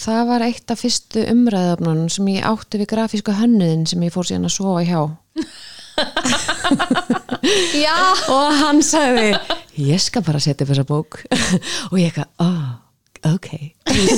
[0.00, 4.28] það var eitt af fyrstu umræðafnunum sem ég átti við grafíska hönnuðin sem ég fór
[4.28, 5.00] síðan að sofa hjá.
[7.86, 7.96] Já,
[8.32, 9.30] og hann sagði
[9.80, 11.20] ég skal bara setja upp þessa bók.
[11.90, 12.66] Og ég eitthvað, oh,
[13.34, 13.48] ok.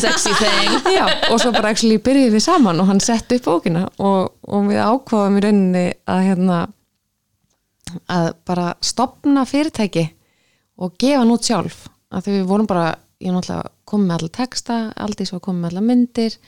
[0.00, 0.78] Sexy thing.
[0.96, 4.68] Já, og svo bara actually byrjuðum við saman og hann sett upp bókina og, og
[4.70, 6.58] við ákváðum í rauninni að hérna
[8.10, 10.08] að bara stopna fyrirtæki
[10.78, 11.86] og gefa hann út sjálf.
[12.08, 12.88] Að því við vorum bara,
[13.22, 16.38] ég náttúrulega komið með allar texta, aldrei svo komið með allar myndir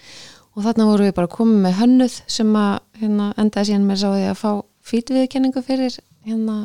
[0.55, 4.29] og þarna vorum við bara komið með hönnuð sem að hérna, endaði síðan með sáði
[4.29, 4.51] að fá
[4.91, 6.57] fítviðkenningu fyrir hérna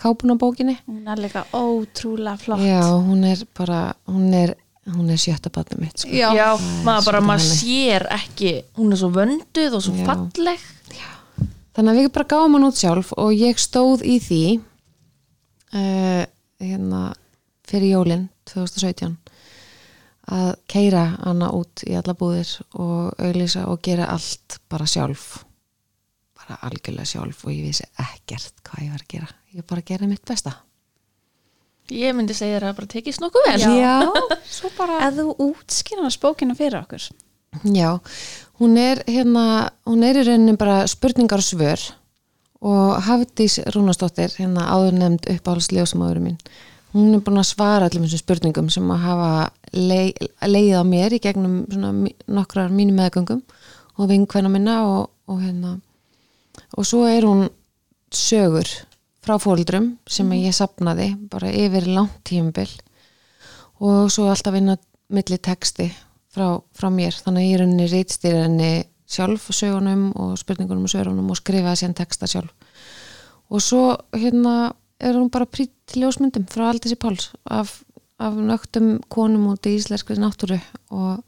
[0.00, 4.54] kápunabókinni hún er líka ótrúlega flott Já, hún er bara, hún er
[4.92, 6.12] hún er sjötta barnið mitt sko.
[6.12, 6.28] Já.
[6.36, 6.48] já,
[6.84, 10.06] maður bara, maður sér ekki hún er svo vönduð og svo Já.
[10.10, 10.70] falleg
[11.74, 14.42] Þannig að við bara gáum hann út sjálf og ég stóð í því
[15.74, 16.22] uh,
[16.62, 17.00] hérna
[17.66, 19.16] fyrir jólin 2017
[20.32, 25.44] að keira hana út í alla búðir og auglýsa og gera allt bara sjálf.
[26.38, 29.28] Bara algjörlega sjálf og ég vissi ekkert hvað ég var að gera.
[29.54, 30.54] Ég bara gera mitt besta.
[31.92, 33.58] Ég myndi segja þér að bara tekist nokkuð vel.
[33.76, 33.98] Já,
[34.56, 37.10] svo bara Ef þú útskýrnar bókina fyrir okkur.
[37.62, 38.00] Já,
[38.58, 41.84] hún er hérna, hún er í rauninni bara spurningar og svör.
[42.64, 46.38] Og Hafdís Rúnastóttir, hérna áður nefnd uppáhaldsljósmáðurum mín,
[46.94, 49.30] hún er búin að svara öllum þessum spurningum sem að hafa
[49.74, 51.56] leið, leið á mér í gegnum
[52.30, 53.42] nokkrar mínum meðgöngum
[53.98, 55.76] og vinkvenna minna og, og hérna.
[56.78, 57.48] Og svo er hún
[58.14, 58.68] sögur
[59.24, 62.70] frá fóldrum sem ég sapnaði bara yfir langt tímabil
[63.82, 64.76] og svo alltaf inn á
[65.14, 65.88] milli texti
[66.32, 67.16] frá, frá mér.
[67.24, 68.72] Þannig að ég er henni reytstýr henni
[69.10, 72.54] sjálf sögunum og spurningunum og svörunum og skrifaði síðan texta sjálf.
[73.50, 73.82] Og svo
[74.14, 74.72] hérna
[75.04, 77.76] er hún bara prýtt ljósmyndum frá Aldísi Páls af,
[78.18, 80.58] af nögtum konum út í íslenskri náttúru
[80.90, 81.22] og,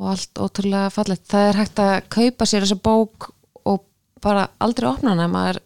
[0.00, 3.30] og allt ótrúlega fallegt það er hægt að kaupa sér þessa bók
[3.68, 3.82] og
[4.24, 5.60] bara aldrei opna hana ef maður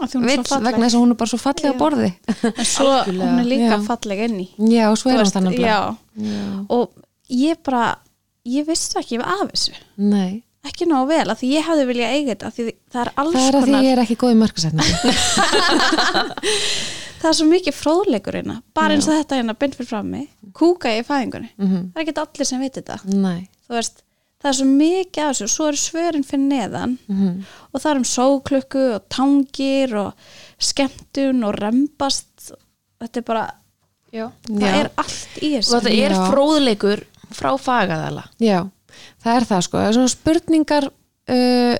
[0.00, 0.66] Af því hún er vill svo falleg.
[0.70, 2.10] vegna þess að hún er bara svo falleg á borði
[2.50, 3.80] en svo hún er líka Já.
[3.84, 5.80] falleg inni já, og svo er hún veist, þannig já.
[6.16, 6.44] já.
[6.72, 6.94] og
[7.28, 7.82] ég bara
[8.48, 12.34] ég vissi ekki af þessu nei ekki nógu vel, af því ég hefði viljað eiga
[12.34, 14.32] þetta af því það er alls Það er að því konar ég er ekki góð
[14.34, 14.94] í markasetningu.
[17.20, 20.22] það er svo mikið fróðleikur hérna bara eins og þetta hérna beint fyrir frammi
[20.56, 21.82] kúka ég í fæðingunni Mhm.
[21.92, 23.48] það er ekki allir sem veit þetta Nei.
[23.68, 24.02] þú veist,
[24.40, 27.44] það er svo mikið af þessu og svo eru svörin fyrir neðan Mhm.
[27.74, 30.12] og það er um sóklukku og tangir og
[30.58, 32.52] skemmtun og rembast
[33.00, 33.46] þetta er bara,
[34.12, 34.30] Já.
[34.48, 34.74] það Já.
[34.80, 38.66] er allt í þessu og þetta er fróðleikur frá fagaðala Já,
[39.22, 39.78] það er það sko.
[39.78, 41.74] Það er svona spurningar uh,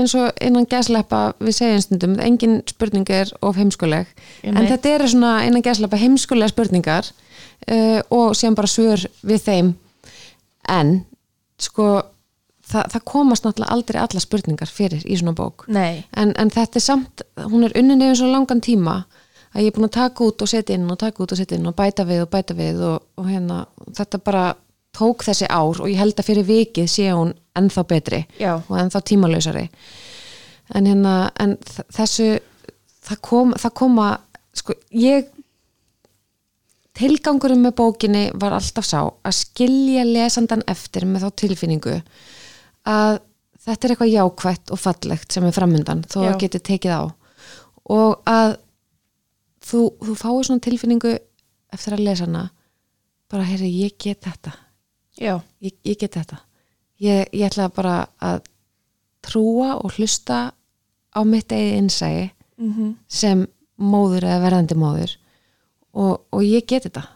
[0.00, 4.10] eins og innan gæsleppa við segjum stundum, engin spurning er of heimskuleg,
[4.44, 4.70] en Einmitt.
[4.76, 9.74] þetta eru svona innan gæsleppa heimskulega spurningar uh, og síðan bara svör við þeim.
[10.70, 11.00] En
[11.60, 11.90] sko
[12.70, 15.66] það, það komast náttúrulega aldrei alla spurningar fyrir í svona bók.
[15.72, 19.02] Nei, en, en þetta er samt, hún er unnin yfir svo langan tíma
[19.50, 21.58] að ég er búin að taka út og setja inn og taka út og setja
[21.58, 23.64] inn og bæta við og bæta við og, og hérna,
[23.98, 24.44] þetta bara
[24.96, 28.76] tók þessi ár og ég held að fyrir vikið sé hún ennþá betri já, og
[28.78, 29.66] ennþá tímalausari.
[30.74, 31.56] En hérna, en
[31.90, 32.38] þessu
[33.06, 34.08] það kom, það koma
[34.56, 35.30] sko, ég
[37.00, 41.96] tilgangurinn með bókinni var alltaf sá að skilja lesandan eftir með þá tilfinningu
[42.90, 43.20] að
[43.60, 46.30] þetta er eitthvað jákvætt og fallegt sem er framundan þó Já.
[46.32, 47.02] að geti tekið á.
[47.90, 48.56] Og að
[49.64, 51.14] þú, þú fáið svona tilfinningu
[51.70, 52.48] eftir að lesa hana
[53.30, 54.54] bara, heyrði, ég get þetta
[55.60, 56.40] ég, ég get þetta.
[57.00, 58.42] Ég, ég ætla bara að
[59.24, 60.50] trúa og hlusta
[61.10, 62.28] á mitt eigið innsægi
[62.60, 63.46] mm sem
[63.80, 65.14] móður eða verðandi móður
[65.96, 67.06] og, og ég get þetta.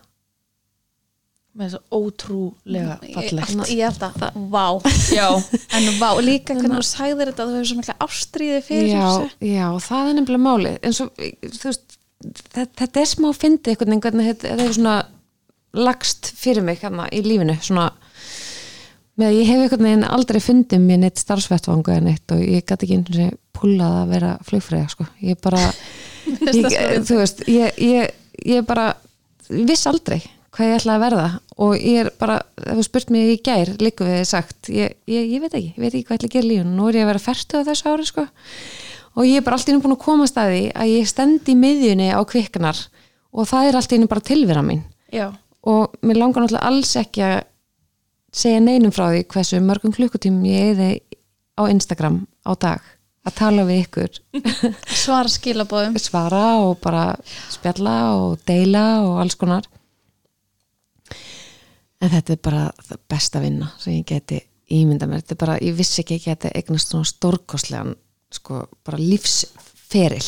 [1.55, 3.53] Með þess að ótrúlega fallegt.
[3.69, 4.67] Ég, ég held að, það, vá.
[5.13, 5.29] Já,
[5.77, 9.29] en vá, líka hvernig þú sagðir þetta þú hefur svo mikla ástríði fyrir já, þessu.
[9.53, 10.81] já, það er nefnilega málið.
[10.83, 11.07] En svo,
[11.45, 11.99] þú veist
[12.57, 14.97] þetta, er smá fyndið einhvern veginn þetta er svona
[15.75, 17.91] lagst fyrir mig hérna í lífinu svona
[19.21, 22.87] með ég hef einhvern veginn aldrei fundið mér neitt starfsvettvangu eða neitt og ég gæti
[22.87, 25.61] ekki einu sinni púlað að vera flugfræða sko, ég bara
[26.57, 28.15] ég, þú veist, ég, ég,
[28.57, 28.93] ég bara
[29.49, 30.23] viss aldrei
[30.55, 31.29] hvað ég ætla að verða
[31.65, 35.29] og ég er bara, ef þú spurt mig í gær líku við sagt, ég, ég,
[35.35, 37.07] ég veit ekki ég veit ekki hvað ég ætla að gera lífun, nú er ég
[37.07, 38.27] að vera færtu á þessu ári sko.
[39.15, 41.51] Og ég er bara allt í einu búin að koma að staði að ég stend
[41.51, 42.81] í miðjunni á kviknar
[43.35, 44.83] og það er allt í einu bara tilvera mín.
[45.15, 45.29] Já,
[45.65, 47.39] og mér langar náttúrulega alls ekki að
[48.35, 50.91] segja neinum frá því hversu mörgum klukkutímum ég eði
[51.57, 52.83] á Instagram á dag.
[53.25, 54.19] Að tala við ykkur.
[55.05, 57.15] Svara skilabóðum svara og bara
[57.53, 59.69] spjalla og deila og alls konar.
[62.05, 64.43] En þetta er bara það besta vinna sem ég geti
[64.75, 67.95] ímynda mér, þetta er bara, ég vissi ekki að ég geti eignast svona stórkostlegan
[68.35, 70.25] sko, bara lífsferil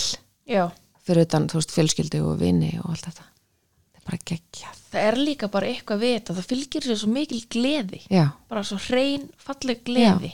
[0.48, 0.68] já.
[1.04, 3.26] fyrir utan, þú veist, fjölskyldu og vini og allt þetta.
[3.26, 7.10] Þetta er bara geggjað Það er líka bara eitthvað við þetta, það fylgir sér svo
[7.12, 7.98] mikil gleði.
[8.08, 10.30] Já, bara svo hrein, falleg gleði.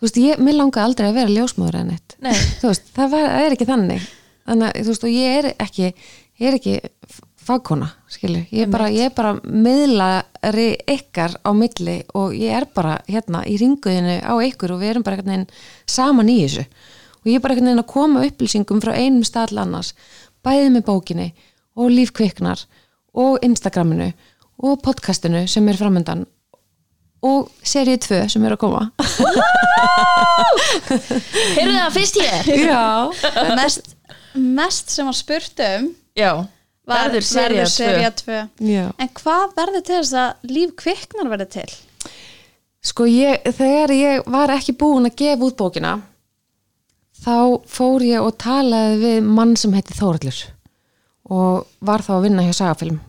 [0.00, 2.16] Þú veist, ég, mér langaði aldrei að vera ljósmóður en eitt
[2.60, 4.08] þú veist, það, var, það er ekki þannig.
[4.42, 5.92] Þannig þú veist, og ég er ekki
[6.42, 6.80] ég er ekki
[7.42, 12.68] fagkona skilur, ég er bara, ég er bara miðlari ykkar á milli og ég er
[12.74, 15.48] bara hérna í ringuðinu á ykkur og við erum bara veginn
[15.86, 16.66] saman í þessu.
[17.22, 19.94] Og ég er bara veginn að koma upplýsingum frá einum stað annars,
[20.42, 21.28] bæðið með bókinni
[21.78, 22.66] og lífkviknar
[23.12, 24.10] og Instagraminu
[24.62, 26.24] og podcastinu sem er framöndan
[27.22, 28.80] og serið 2 sem er að koma.
[31.56, 32.82] Heyrðu það fyrst ég Já,
[33.58, 33.94] mest,
[34.34, 35.88] mest sem var spurt um
[36.18, 36.32] Já,
[36.88, 38.84] var, verður serið sería 2 já.
[38.98, 41.68] En hvað verður til þess að líf kviknar verður til?
[42.82, 45.94] Sko ég, þegar ég var ekki búin að gefa út bókina
[47.22, 50.42] þá fór ég og talaði við mann sem heiti Þórallur
[51.32, 53.00] og var þá að vinna hjá Sagafilm.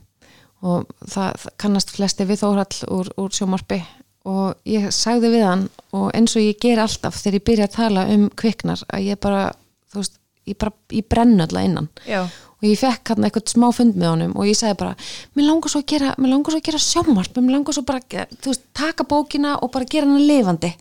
[0.63, 3.81] Og það, það kannast flesti við Þórall úr, úr sjómarpi
[4.29, 7.73] og ég sagði við hann og eins og ég ger alltaf þegar ég byrja að
[7.75, 9.49] tala um kviknar að ég bara,
[9.91, 10.15] þú veist,
[10.47, 11.89] ég bara ég brennu alltaf innan.
[12.07, 14.95] Já, og ég fekk hann eitthvað smá fund með honum og ég sagði bara,
[15.35, 18.27] mér langar svo að gera mér langar svo að gera sjómarp, mér langar svo bara
[18.31, 20.71] þú veist, taka bókina og bara gera hana lifandi.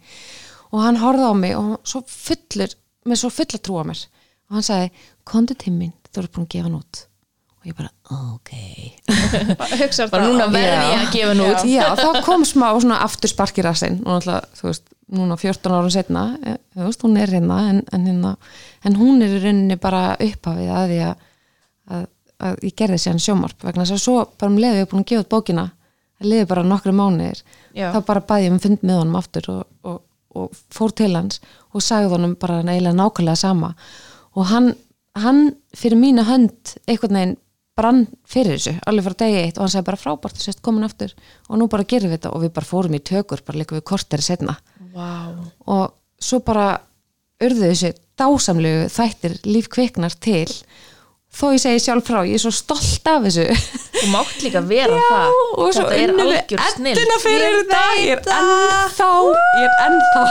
[0.70, 2.78] Og hann horfði á mig og svo fullur
[3.10, 4.06] með svo fulla trú á mér.
[4.46, 4.92] Og hann sagði,
[5.26, 7.08] kondu til mín, þú eru búin að gefa hann út
[7.62, 8.52] og ég bara, ok.
[10.10, 13.68] Bara núna verði ég að gefa nú út já, þá kom smá svona aftur sparkir
[13.70, 16.24] að sinn og náttúrulega, þú veist, núna 14 árum setna,
[16.74, 18.32] þú veist, hún er hérna en, en, hérna,
[18.82, 21.28] en hún er í rauninni bara upphafið að því að,
[21.92, 22.08] að,
[22.48, 25.10] að ég gerði sér sjómarp vegna þess að svo bara um leiði ég búin að
[25.12, 25.68] gefa út bókina
[26.18, 27.42] það leiði bara nokkru mánuðir
[27.76, 27.90] Já.
[27.94, 30.00] þá bara bæði ég um fund með honum aftur og, og,
[30.38, 31.38] og fór til hans
[31.72, 33.72] og sagði honum bara eiginlega nákvæmlega sama.
[34.36, 34.72] Og hann,
[35.18, 35.42] hann
[35.76, 37.38] fyrir mína hönd einhvern veginn
[37.82, 40.86] brann fyrir þessu, alveg frá degi eitt og hann sagði bara frábært, þú sést komin
[40.86, 41.12] aftur.
[41.50, 43.84] Og nú bara gerum við þetta og við bara fórum í tökur bara líka við
[43.90, 44.56] korteri setna
[44.92, 45.34] Vá,
[45.72, 46.70] og svo bara
[47.42, 50.48] urðu þessi dásamlegu þættir líf kviknar til.
[51.32, 53.46] Þó ég segi sjálf frá, ég er svo stolt af þessu.
[53.96, 55.36] Þú mátt líka vera það.
[55.62, 56.12] og svo er
[56.74, 59.08] snill edduna fyrir þetta ég er ennþá
[59.62, 60.24] ég er ennþá.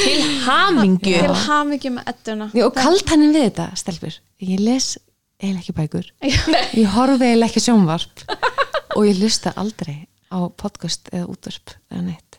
[0.00, 1.14] Til hamingju.
[1.14, 2.50] Til hamingi með edduna.
[2.58, 4.18] Já, og kalt henni við þetta, stelpur.
[4.42, 4.96] Ég les
[5.40, 6.06] eiginlega ekki bækur.
[6.80, 8.24] Ég horfi eiginlega ekki sjónvarp
[8.96, 12.38] og ég lusta aldrei á podcast eða útvarp eða neitt.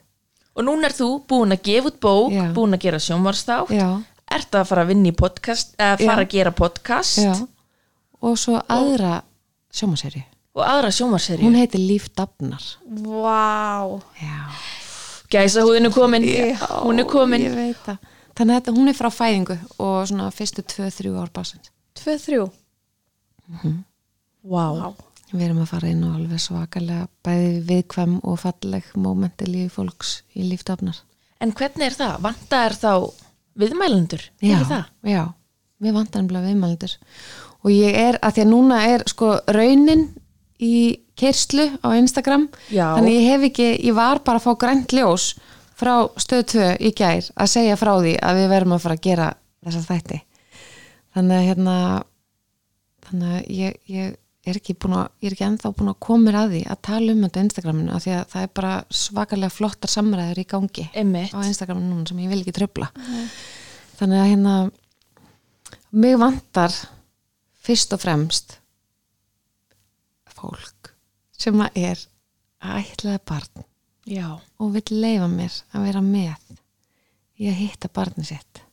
[0.56, 2.44] Og núna er þú búin að gefa út bók Já.
[2.56, 3.88] Búin að gera sjónvarstátt já,
[4.32, 6.26] Ertu að fara að vinna í podcast Eða fara Já.
[6.28, 7.22] að gera podcast.
[7.24, 7.34] Já.
[8.22, 9.22] Og svo aðra
[9.74, 12.64] sjómaseri Og aðra sjónvarsserju hún heitir Líf Dafnar.
[13.08, 14.00] Vá.
[14.20, 14.40] Já,
[15.32, 16.26] Gæsa húðin er komin.
[16.84, 17.46] Hún er komin.
[18.36, 22.50] þannig að hún er frá fæðingu og svona fyrstu 2-3 ár basins 2-3
[24.42, 24.94] Vá
[25.32, 30.18] við erum að fara inn og alveg svakalega bæði viðkvæm og falleg mómenti lífi fólks
[30.36, 30.98] í Líf Dafnar
[31.42, 32.18] En hvernig er það?
[32.22, 32.92] Vanda er þá
[33.62, 34.26] viðmælendur?
[34.44, 34.84] Já, það?
[35.10, 35.24] já,
[35.82, 36.98] mér vantar nefnilega viðmælendur
[37.62, 40.06] og ég er, að því að núna er sko raunin
[40.62, 40.76] í
[41.18, 42.94] kerslu á Instagram Já.
[42.98, 45.32] þannig ég hef ekki, ég var bara að fá grænt ljós
[45.78, 49.06] frá stöð 2 í gær að segja frá því að við verðum að fara að
[49.08, 49.28] gera
[49.66, 50.22] þessa þætti
[51.16, 51.76] þannig að hérna
[53.12, 56.34] þannig að ég, ég er ekki búin að, ég er ekki ennþá búin að koma
[56.40, 59.54] að því að tala um þetta á Instagraminu af því að það er bara svakalega
[59.54, 61.36] flottar samræður í gangi Einmitt.
[61.36, 62.90] á Instagraminu núna sem ég vil ekki tröfla
[64.00, 64.56] þannig að hérna
[65.92, 66.74] mig vantar
[67.62, 68.58] fyrst og fremst
[70.34, 70.96] fólk
[71.38, 72.08] sem að er
[72.62, 73.68] ætlaði barn
[74.10, 76.58] Já og vil leifa mér að vera með
[77.42, 78.64] í að hitta barni sitt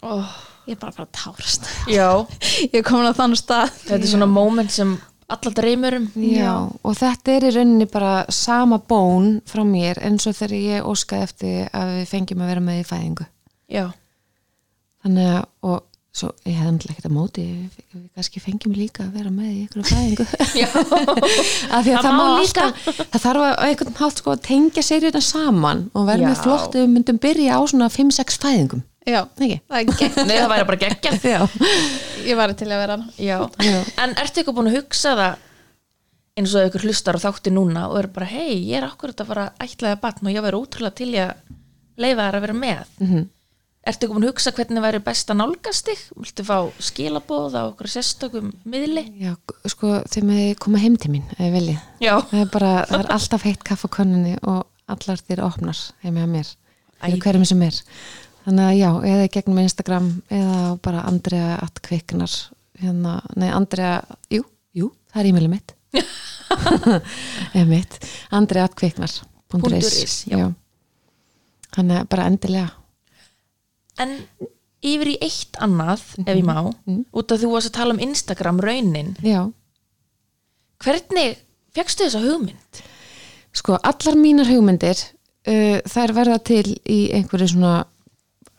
[0.00, 0.32] oh.
[0.68, 1.68] Ég er bara að tárast.
[1.90, 2.10] Já.
[2.72, 3.72] Ég er komin á þann stað.
[3.86, 4.96] Þetta er svona moment sem
[5.30, 6.08] alla dreymur um.
[6.26, 10.88] Já, og þetta er í rauninni bara sama bón frá mér eins og þegar ég
[10.90, 13.28] óskaði eftir að við fengjum að vera með í fæðingu.
[13.70, 13.84] Já.
[15.04, 15.78] Þannig að, og
[16.10, 19.50] svo ég hefði náttúrulega ekkert að móti við, við kannski fengjum líka að vera með
[19.54, 20.26] í ykkur fæðingu.
[20.60, 20.68] Já.
[20.74, 24.42] Af því að Það það, má alltaf það þarf að á einhvern hátt sko að
[24.50, 28.82] tengja seríuna saman og verða með flott ef við myndum byrja á svona 5-6 fæðingum
[29.08, 29.60] Já, ekki?
[29.70, 31.40] er Nei það væri bara geggjað Já.
[32.28, 33.38] Ég var til að vera Já.
[33.64, 33.78] Já.
[34.04, 35.46] En ertu eitthvað búin að hugsa það
[36.40, 39.30] eins og ykkur hlustar og þátti núna og er bara, hei, ég er akkurat að
[39.32, 41.34] fara ætlaði batn og ég væri útrúlega til í að
[42.00, 43.28] leifa þær að vera með Mhm.
[43.80, 46.00] Ertu eitthvað búin að hugsa hvernig væri best að nálgast þig?
[46.20, 49.06] Viltu fá skilabóð á okkur sérstökum miðli?
[49.16, 49.32] Já,
[49.72, 52.98] sko, þeim með koma heim til mín ef ég vilji Já, það er bara, það
[53.06, 56.50] er alltaf heitt kaff á konunni og allar þér opnar heim með mér
[57.24, 57.78] hverjum sem er
[58.46, 62.32] þannig að já, eða í gegnum Instagram eða bara Andrea at kviknar
[62.80, 64.00] hérna, nei Andrea
[64.32, 65.74] jú, jú, það er e-mailið mitt
[67.54, 67.98] eða mitt
[68.34, 69.12] Andrea at kviknar
[69.50, 70.46] Punktur is, já.
[71.74, 72.70] þannig að bara endilega
[74.00, 74.14] en
[74.80, 76.54] yfir í eitt annað, ef ég má
[76.86, 77.00] Mhm.
[77.12, 79.42] út af þú varst að tala um Instagram raunin já,
[80.80, 81.36] hvernig
[81.76, 82.82] fegstu þessa hugmynd?
[83.52, 87.84] sko, allar mínar hugmyndir uh, þær verða til í einhverju svona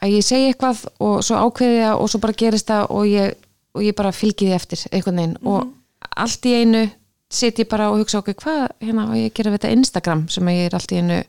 [0.01, 3.35] að ég segi eitthvað og svo ákveði það og svo bara gerist það og ég,
[3.77, 5.37] og ég bara fylgi því eftir einhvern veginn.
[5.45, 6.85] Og allt í einu
[7.31, 10.49] sit ég bara og hugsa okkur hvað hérna á ég gera við þetta Instagram sem
[10.51, 11.21] ég er allt í einu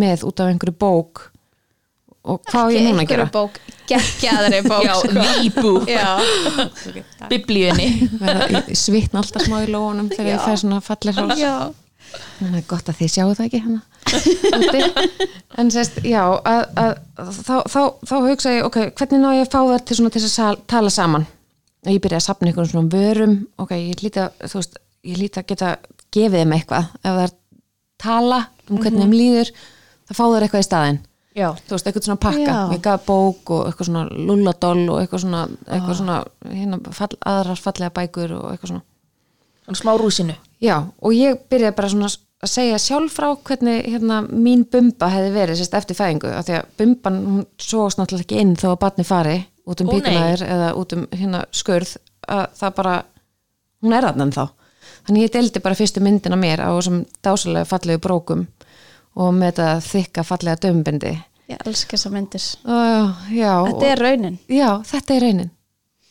[0.00, 1.26] með út af einhverju bók?
[2.30, 3.24] Og hvað ég núna að gera?
[3.32, 3.54] bók,
[3.88, 5.12] geggjaðri bók Já, sko.
[5.14, 6.08] the book, Já,
[7.30, 7.86] biblíunni.
[8.76, 11.54] Svitna alltaf smá í lóunum þegar ég fær svona fallir hálf já.
[12.40, 13.80] Þannig að gott að þið sjáu það ekki hana.
[15.60, 16.92] En sérst, já að, að,
[17.40, 20.22] þá, þá, þá hugsa ég ok, hvernig ná ég að fá það til svona til
[20.28, 21.26] að tala saman?
[21.86, 23.36] Og ég byrja að sapna ykkur svona vörum.
[23.60, 25.74] Ok, ég líti að, þú veist, ég líti að geta
[26.12, 26.90] gefið þeim eitthvað.
[27.00, 27.36] Ef það er
[28.00, 31.00] tala um hvernig þeim líður þá fá þeir eitthvað í staðinn.
[31.38, 35.44] Já, þú veist, eitthvað svona pakka, gaf bók og eitthvað svona lulladoll og eitthvað svona,
[35.68, 36.16] eitthvað svona
[36.50, 38.84] hérna, fall, aðrar fallega bækur og eitthvað svona.
[39.68, 40.34] Svona smá rúsinu.
[40.60, 42.10] Já, og ég byrjaði bara svona
[42.40, 46.56] að segja sjálf frá hvernig hérna, mín bumba hefði verið sérst eftir fæðingu af því
[46.56, 47.18] að bumban,
[47.60, 49.36] sóast náttúrulega ekki inn þó að batni fari
[49.68, 51.96] út um píkulæðir eða út um hérna skurð
[52.30, 52.94] að það bara,
[53.84, 54.44] hún er þarna þá
[55.06, 58.46] þannig ég deildi bara fyrstu myndina mér á þessum dásalega fallegu brókum
[59.20, 61.16] og með þetta þykka fallega dömbindi
[61.50, 62.44] Ég elska þessa myndir.
[62.62, 64.36] Og, já, Þetta er raunin.
[64.46, 65.48] Já, þetta er raunin.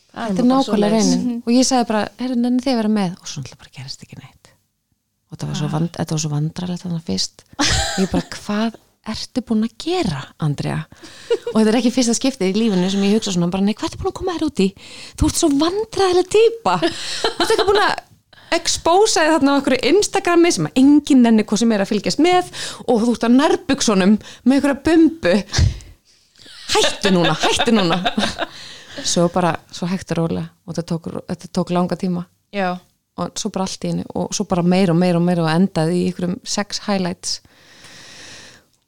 [0.10, 1.38] Þetta er nákvæmlega raunin.
[1.46, 3.14] Og ég sagði bara, herru, nenni þið vera með?
[3.16, 4.39] Og svo náttúrulega bara gerist ekki neitt
[5.30, 7.44] og þetta var svo, vand, þetta var svo vandralegt þannig fyrst.
[7.62, 8.78] Og ég bara, hvað
[9.10, 10.82] ertu búin að gera, Andrea?
[11.54, 13.92] Og þetta er ekki fyrsta skiptið í lífinu sem ég hugsa svona, bara, nei, hvað
[13.92, 14.70] ertu búin að koma þér út í?
[15.18, 16.78] Þú ert svo vandraðileg típa.
[16.84, 17.94] Þú ert ekki búin að
[18.58, 22.22] expósa þig þarna á einhverju Instagrami sem að enginn nenni hvað sem er að fylgjast
[22.26, 22.50] með
[22.88, 25.36] og þú ert að nærbuksunum með einhverja bumbu.
[26.70, 28.00] Hættu núna, hættu núna.
[29.10, 32.26] Svo bara, svo hægt og rólega og þetta tók, þetta tók langa tíma.
[32.52, 32.74] Já,
[33.20, 35.52] og svo bara allt í henni og svo bara meir og meir og meir og
[35.52, 37.40] endaði í ykkurum sex highlights.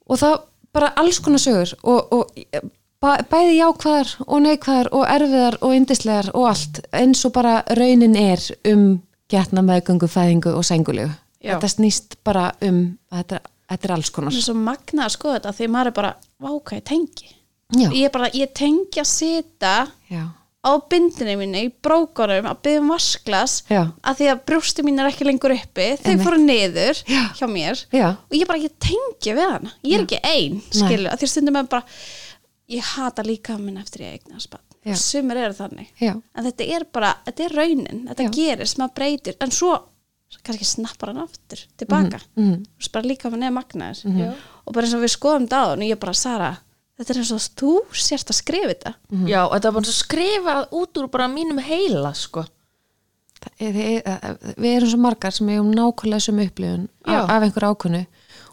[0.08, 0.38] Og það
[0.72, 2.68] bara alls konar sögur og, og
[3.02, 8.16] bæ, bæði jákvæðar og neikvæðar og erfiðar og yndislegar og allt eins og bara raunin
[8.16, 8.86] er um
[9.32, 11.12] getna meðgöngu, fæðingu og sengulegu
[11.42, 14.34] þetta snýst bara um þetta, þetta er alls konar.
[14.34, 16.12] Það er svo magna að skoða þetta því maður er bara,
[16.42, 17.32] váka ég tengi.
[17.72, 19.74] Já, ég bara, ég tengi að sita
[20.12, 20.24] já,
[20.62, 23.80] á bindinni minni í brókunum að byggja um vasklas Já.
[23.98, 25.88] að því að brjósti mín er ekki lengur uppi.
[25.98, 27.22] Þau fóru niður Já.
[27.38, 29.72] hjá mér já, og ég bara ekki tengi við hana.
[29.82, 31.98] Ég er ekki ein, skilu, að því stundum er bara
[32.72, 34.46] ég hata líka minn eftir ég eignar Já.
[34.46, 35.90] spann, sumir eru þannig.
[35.98, 38.04] Já, en þetta er bara, þetta er raunin.
[38.12, 38.34] Þetta Já.
[38.38, 39.40] gerist, maður breytir.
[39.42, 39.74] En svo
[40.46, 42.22] kannski snappar hann aftur tilbaka.
[42.38, 42.52] Mm.
[42.54, 42.90] -hmm.
[42.92, 44.36] bara líka með magnaður.
[44.64, 46.54] Og bara eins og við skoðum á og ég bara, Sara
[47.02, 48.94] þetta er eins og þú sérst að skrifa þetta.
[49.28, 52.44] Já, og þetta var bara skrifað út úr bara mínum heila, sko.
[53.42, 57.22] Það er- það er- við erum svo margar sem eigum nákvæmlega sem upplifun Já.
[57.24, 58.06] af, af einhver ákunnu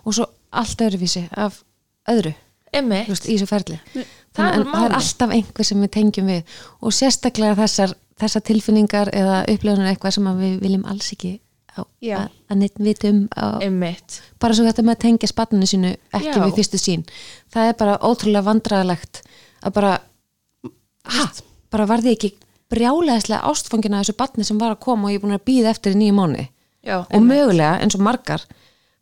[0.06, 1.64] og svo allt öðruvísi af
[2.10, 2.34] öðru
[3.08, 3.80] veist, í þessu ferli.
[4.34, 6.44] Það er en það er alltaf einhver sem við tengjum við
[6.82, 11.40] og sérstaklega þessar, þessar tilfinningar eða upplifunir eitthvað sem að við viljum alls ekki Já.
[11.78, 13.06] Að, að neitt
[13.36, 16.44] á, emmitt bara svo þetta með að tengja spanninu sínu ekki Já.
[16.44, 17.06] við fyrstu sín
[17.54, 19.22] það er bara ótrúlega vandræðalegt
[19.64, 19.92] að bara
[21.16, 21.28] ha,
[21.74, 22.32] bara varði ekki
[22.70, 25.96] brjálæðislega ástfangina þessu batni sem var að koma og ég er búin að býða eftir
[25.96, 26.48] í nýju mánu
[26.86, 28.46] Já, og mögulega eins og margar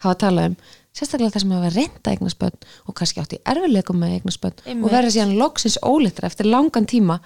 [0.01, 0.59] hafa talað um
[0.97, 4.85] sérstaklega það sem hafa reynda eignarspöld og kannski átt í erfileikum með eignarspöld Einmitt.
[4.85, 7.19] og verða síðan loksins ólitra eftir langan tíma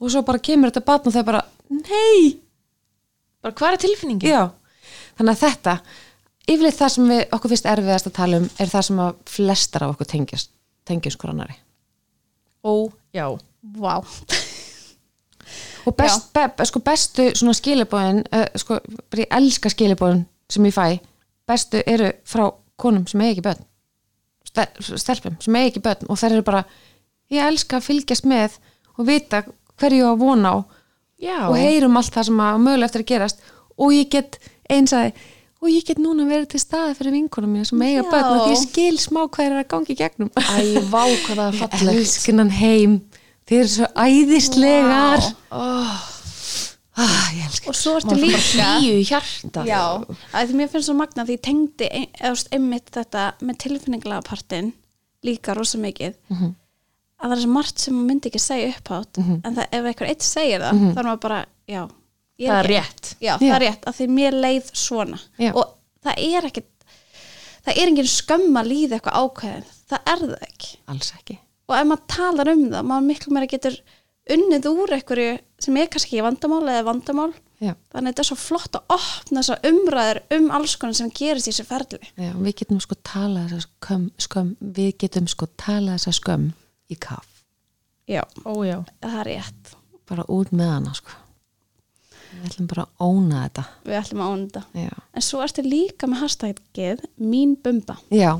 [0.00, 1.42] og svo bara kemur þetta batn og það er bara
[1.72, 2.36] nei,
[3.40, 4.34] bara hvað er tilfinningin?
[4.34, 4.42] já
[5.18, 5.74] þannig að þetta,
[6.48, 9.86] yfirleitt það sem við okkur fyrst erfiðast að tala um er það sem að flestar
[9.86, 10.50] af okkur tengjast
[10.84, 11.56] tengjast koronari
[12.64, 13.26] Ó, já.
[13.76, 13.98] Vá,
[15.84, 18.78] og best, be, sko bestu svona skilibóðin uh, sko,
[19.12, 20.86] bara ég elska skilibóðin sem ég fæ
[21.48, 22.46] bestu eru frá
[22.80, 23.64] konum sem eigi ekki börn.
[24.48, 26.64] Stel- stelpum sem eigi ekki börn og þær eru bara
[27.32, 28.56] ég elska að fylgjast með
[28.96, 29.42] og vita
[29.80, 30.58] hverju ég á að vona á
[31.24, 33.44] Já, og heyrum allt það sem að mögulega eftir að gerast.
[33.80, 34.36] Og ég get
[34.70, 35.12] eins að
[35.64, 38.50] og ég get núna verið til staði fyrir vinkonum mína sem eiga börn og því
[38.52, 40.28] ég skil smá hvað er að gangi gegnum.
[40.36, 41.94] Æ, vá, hvað það er fallegt.
[41.94, 42.98] elskunan heim.
[43.48, 45.24] Þið eru svo æðislegar.
[45.52, 45.94] Oh,
[47.00, 49.64] ah, ég elska og svo ertu líka í hjarta.
[49.68, 49.80] Já,
[50.34, 54.72] því mér finnst svo magna því ég tengdi ein- veist, einmitt þetta með tilfinningalega partin
[55.24, 56.14] líka rosa mikið.
[56.34, 60.10] Að það er svo margt sem maður myndi ekki segja upphátt en það, ef eitthvað
[60.12, 61.82] eitt segir það þá er maður bara, já
[62.40, 63.10] ég Það er rétt.
[63.20, 63.54] Já, það Já.
[63.54, 65.18] er rétt, að því mér leið svona.
[65.38, 65.50] Já.
[65.54, 65.74] og
[66.04, 66.70] það er ekkit
[67.64, 69.68] það er engin skömm að líða eitthvað ákveðin.
[69.90, 70.72] Það er það ekki.
[70.92, 71.38] Alls ekki.
[71.64, 73.78] Og ef maður talar um það, maður miklu meira getur
[74.34, 75.32] unnið úr einhverju
[75.64, 77.32] sem er kannski ekki vandamál eða vandamál.
[77.62, 81.12] Já, þannig að þetta er svo flott að opna þessar umræður um alls konar sem
[81.14, 82.10] gerist í þessu ferli.
[82.20, 86.48] Já, við getum sko talað þessa skömm, skömm við getum sko talað þessa skömm
[86.92, 87.30] í kaff,
[88.10, 88.52] já, Ó,
[89.00, 89.76] það er rétt.
[90.10, 91.23] Bara út með hana sko
[92.34, 93.64] við ætlum bara að óna þetta.
[93.86, 94.84] Við ætlum að óna þetta.
[94.84, 97.98] Já, en svo ertu líka með hashtagið mín bumba.
[98.14, 98.30] Já.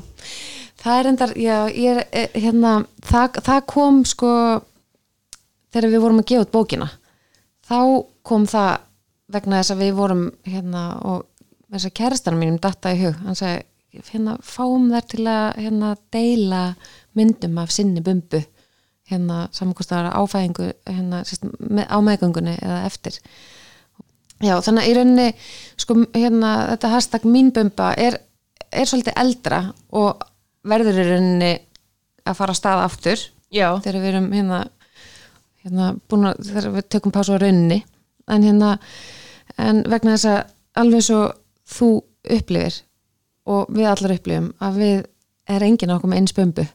[0.81, 2.73] það er endar já, ég er, eh, hérna,
[3.05, 4.31] það, það kom sko
[5.73, 6.89] þegar við vorum að gefa út bókina.
[7.65, 7.79] Þá
[8.25, 8.73] kom það
[9.35, 11.23] vegna þess að við vorum hérna og
[11.71, 13.15] þess að kærastanum mínum datta í hug.
[13.25, 13.63] Hann sagði,
[14.11, 16.61] hérna, fáum þær til að hérna, deila
[17.17, 18.43] myndum af sinni bumbu.
[19.09, 23.19] Hérna, samankostar áfæðingu hérna, sérst, með, á meðgöngunni eða eftir
[24.45, 25.27] já, þannig að í rauninni
[25.81, 28.19] sko, hérna, þetta hashtag mínbumba er,
[28.71, 29.61] er svolítið eldra
[29.95, 30.23] og
[30.65, 31.51] verður í rauninni
[32.25, 33.27] að fara að staða aftur.
[33.53, 34.63] Já, þegar við erum hérna,
[35.63, 37.81] hérna búin að, þegar við tökum pásu á rauninni.
[38.31, 38.75] En hérna
[39.61, 40.39] en vegna þess að
[40.81, 41.19] alveg svo
[41.69, 41.89] þú
[42.35, 42.79] upplifir
[43.45, 44.95] og við allar upplifum að við
[45.55, 46.65] er enginn okkur með eins bömbu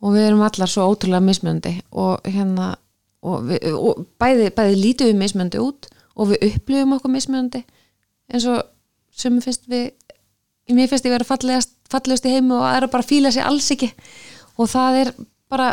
[0.00, 2.72] og við erum allar svo ótrúlega mismöndi og hérna
[3.20, 7.64] og, við, og bæði, bæði lítum við mismöndi út og við upplifum okkur mismöndi
[8.30, 8.62] eins og
[9.16, 9.90] sem finnst við
[10.70, 13.90] mér finnst ég vera fallegast, fallegast í heimu og aðra bara fíla sig alls ekki.
[14.60, 15.12] Og það er
[15.50, 15.70] bara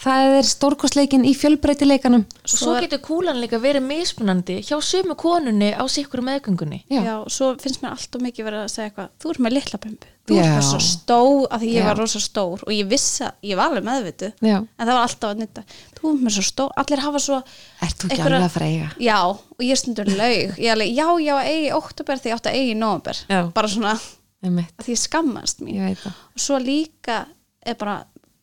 [0.00, 2.24] það er stórkostleikin í fjölbreytileikanum.
[2.24, 6.82] Og svo getur kúlan líka verið mismunandi hjá sömu konunni á sikkur meðgöngunni.
[6.90, 7.02] Já.
[7.04, 10.12] Já, svo finnst mér alltaf mikið verið að segja eitthvað þú ert með litla bumbu,
[10.30, 10.50] þú ert Já.
[10.54, 11.86] bara svo stór að því ég Já.
[11.90, 14.56] var rosa stór og ég vissi að ég var alveg meðvitu Já.
[14.62, 15.64] en það var alltaf að nýtta
[15.98, 18.66] þú ert með svo stór, allir hafa svo Ert þú ekki einhverja- alveg að fara
[18.66, 18.88] að eiga?
[19.00, 22.52] Já, og ég stundur laug ég alveg, já, já, eigi í oktober því ég átti
[22.52, 23.40] að eigi í november Já.
[23.52, 23.96] bara svona
[24.40, 27.18] Einmitt, að því ég skammast mín ég veit það og svo líka
[27.66, 27.98] er bara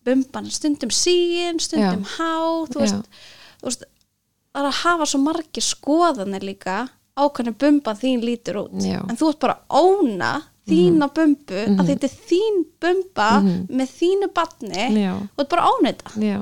[0.06, 2.34] bumban stundum síin, stundum há
[2.70, 2.84] þú Já.
[2.84, 3.10] veist,
[3.64, 3.88] þú veist,
[4.54, 6.76] það er að hafa svo margir skoðanir líka
[7.18, 9.02] á hvernig bumba þín lítur út Já.
[9.10, 10.36] en þú ert bara óna
[10.68, 15.14] þína bumbu að þetta er þín bumba með þínu batni Já.
[15.18, 16.40] og ert bara að óna þetta Já.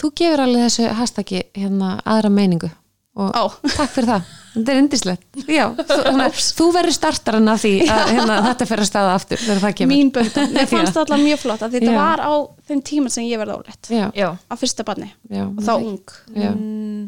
[0.00, 2.70] Þú gefur alveg þessu hashtaggi hérna aðra meiningu
[3.18, 3.44] og Ó.
[3.74, 8.36] takk fyrir það, þetta er indislegt Já, þú, þú verður startarinn af því að hérna,
[8.46, 9.90] þetta fyrir að staða aftur þegar það kemur.
[9.96, 11.96] Mín bumba, mér fannst það alltaf mjög flott þetta Já.
[11.98, 12.32] var á
[12.70, 16.14] þeim tíma sem ég verði Já, á fyrsta batni já, og þá ung.
[16.30, 17.02] Mm,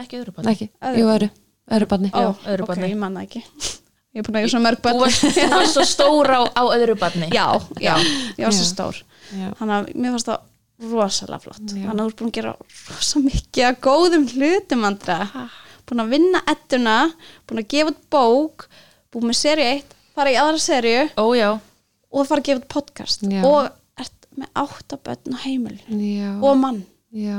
[0.00, 0.54] ekki öðru barni.
[0.56, 1.30] Ekki, Öðru jú, öðru,
[1.76, 2.12] öðru barni.
[2.16, 2.90] Já, Ó, öðru ok, barni.
[2.94, 3.44] ég manna ekki
[4.12, 6.96] ég er búin að eiga svona mörg varst, þú varst svo stór á, á öðru
[7.00, 7.28] barni.
[7.32, 7.46] Já,
[7.80, 7.94] já,
[8.36, 9.02] ég var svo stór.
[9.32, 9.48] Já.
[9.58, 10.48] þannig að mér fannst það
[10.92, 11.64] rosalega flott.
[11.72, 11.86] Já.
[11.88, 12.54] þannig að þú ert búin að gera
[12.92, 15.18] rosa mikið að góðum hlutum andra
[15.88, 16.96] búin að vinna ettuna
[17.48, 18.66] búin að gefa út bók
[19.12, 21.48] búin með seri 1, fara í aðra serju Ó já,
[22.12, 23.24] og fara að gefa út podcast.
[23.28, 23.42] Já.
[23.46, 25.98] og ert með áttabötn á heimilinu.
[26.00, 26.82] Já, og mann.
[27.12, 27.38] Já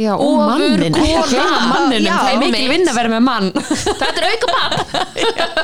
[0.00, 0.86] Já, og, mannin.
[0.88, 3.50] Ekki gleyma manninum, það er mikil vinna að vera með mann.
[4.00, 4.76] Þetta er auka barn.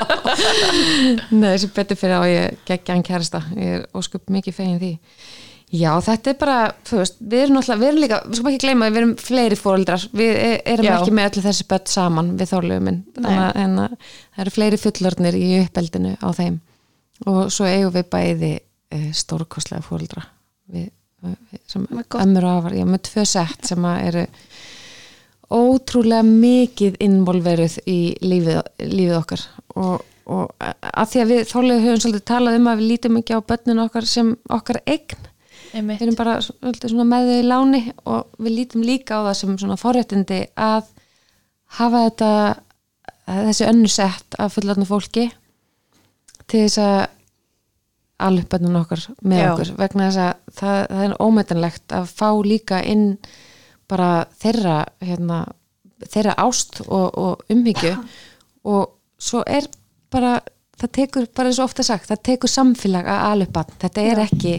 [1.41, 4.93] Nei, þessi betur fyrir á ég geggja hann kærasta, ég er óskup mikið fegin því.
[5.74, 8.61] Já, þetta er bara þú veist, við erum náttúrulega, við erum líka við skulum ekki
[8.62, 10.93] gleyma að við erum fleiri fóreldrar við e- erum Já.
[10.95, 12.53] ekki með öllu þessi börn saman við
[13.26, 16.61] að- en að það eru fleiri fullornir í uppeldinu á þeim.
[17.26, 18.53] Og svo eigum við bæði
[18.93, 20.22] e, stórkostlega fóreldra
[20.70, 20.91] við,
[21.24, 24.26] ömmur og afar, já, með tvö sett sem eru
[25.52, 29.46] ótrúlega mikið involveruð í lífið, lífið okkar.
[29.78, 33.38] Og, og að því að við þólega höfum svolítið talað um að við lítum ekki
[33.38, 35.32] á börnin okkar sem okkar eign.
[35.76, 35.98] Einmitt.
[36.00, 39.34] við erum bara svolítið svona með þau í láni og við lítum líka á það
[39.40, 40.86] sem svona forréttindi að
[41.76, 42.30] hafa þetta
[43.26, 45.26] þessi önnu sett af fullarnu fólki
[46.46, 46.98] til þess að
[48.22, 49.48] alveg bönnun okkar með Já.
[49.52, 53.06] okkur vegna þess að það, það er ómetanlegt að fá líka inn
[53.90, 54.10] bara
[54.40, 55.40] þeirra hérna,
[56.08, 57.92] þeirra ást og, og umhyggju.
[58.66, 58.88] Og
[59.22, 59.68] svo er
[60.12, 60.38] bara
[60.80, 64.24] það tekur, bara eins og ofta sagt það tekur samfélag að alveg bann þetta er
[64.26, 64.56] ekki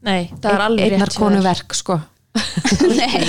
[0.00, 1.98] Nei, það er alveg einnar rétt hjá konu verk sko.
[2.96, 3.24] Nei,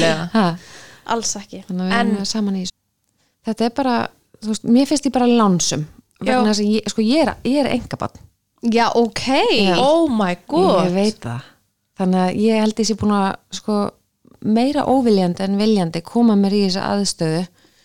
[1.12, 1.66] alls ekki.
[1.68, 2.78] En- erum saman í þessu.
[3.50, 3.96] Þetta er bara,
[4.40, 5.84] þú veist, mér finnst ég bara lánsum
[6.22, 6.38] Já.
[6.38, 8.22] vegna þess að ég, sko, ég er, ég er engabann
[8.62, 9.24] Já, ok
[9.58, 9.76] Já.
[9.82, 11.48] Oh my god ég veit það
[12.02, 13.78] þannig að ég held sé búin að sko,
[14.42, 17.42] meira óviljandi en viljandi koma mér í þessa aðstöðu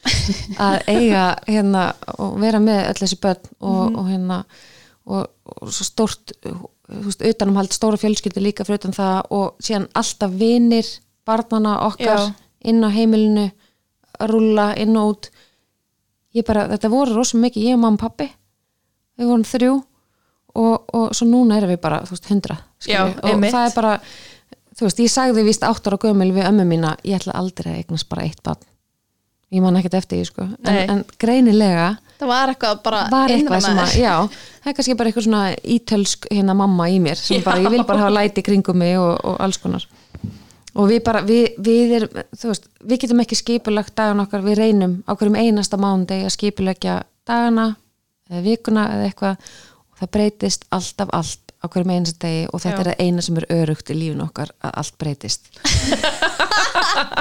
[0.66, 1.86] að eiga hérna
[2.22, 3.96] og vera með öll þessi börn og, Mhm.
[3.98, 4.38] og hérna
[5.06, 5.26] og,
[5.62, 6.06] og svo
[6.88, 10.86] veist, utanumhald stóra fjölskyldu líka fyrir utan það og síðan alltaf vinir
[11.26, 12.32] barnana okkar Já.
[12.70, 13.50] inn á heimilinu
[14.30, 15.30] rúlla inn og út
[16.36, 18.28] ég bara, þetta voru rosa mikið, ég og mamma og pappi
[19.18, 19.74] við vorum þrjú
[20.56, 23.52] og, og svo núna erum við bara, þú veist, hundra Já, og einmitt.
[23.54, 23.92] það er bara
[24.76, 27.78] þú veist, ég sagði víst átt ára gömul við ömmu mína, ég ætla aldrei að
[27.82, 28.64] eignast bara eitt barn.
[29.54, 30.48] Ég man ekkert eftir því, sko.
[30.66, 34.12] En, en greinilega Það var eitthvað bara var eitthvað sem að, já,
[34.62, 35.42] það er kannski bara eitthvað svona
[35.76, 39.12] ítölsk hérna mamma í mér sem bara, ég vil bara hafa læti kringum mig og,
[39.20, 39.84] og alls konar.
[40.76, 44.58] Og við bara, við, við erum þú veist, við getum ekki skipulagt dagan okkar við
[44.62, 46.96] reynum á hverjum einasta mánudegi að skipulegja
[47.28, 47.68] dagana
[48.30, 49.52] eða vikuna eða eitthvað
[49.96, 52.80] það breytist alltaf allt á hverjum einasta degi og þetta Já.
[52.82, 55.50] er það eina sem er örugt í lífinu okkar að allt breytist.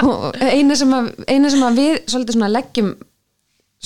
[0.06, 2.90] Og eina sem að, eina sem að við svolítið svona leggjum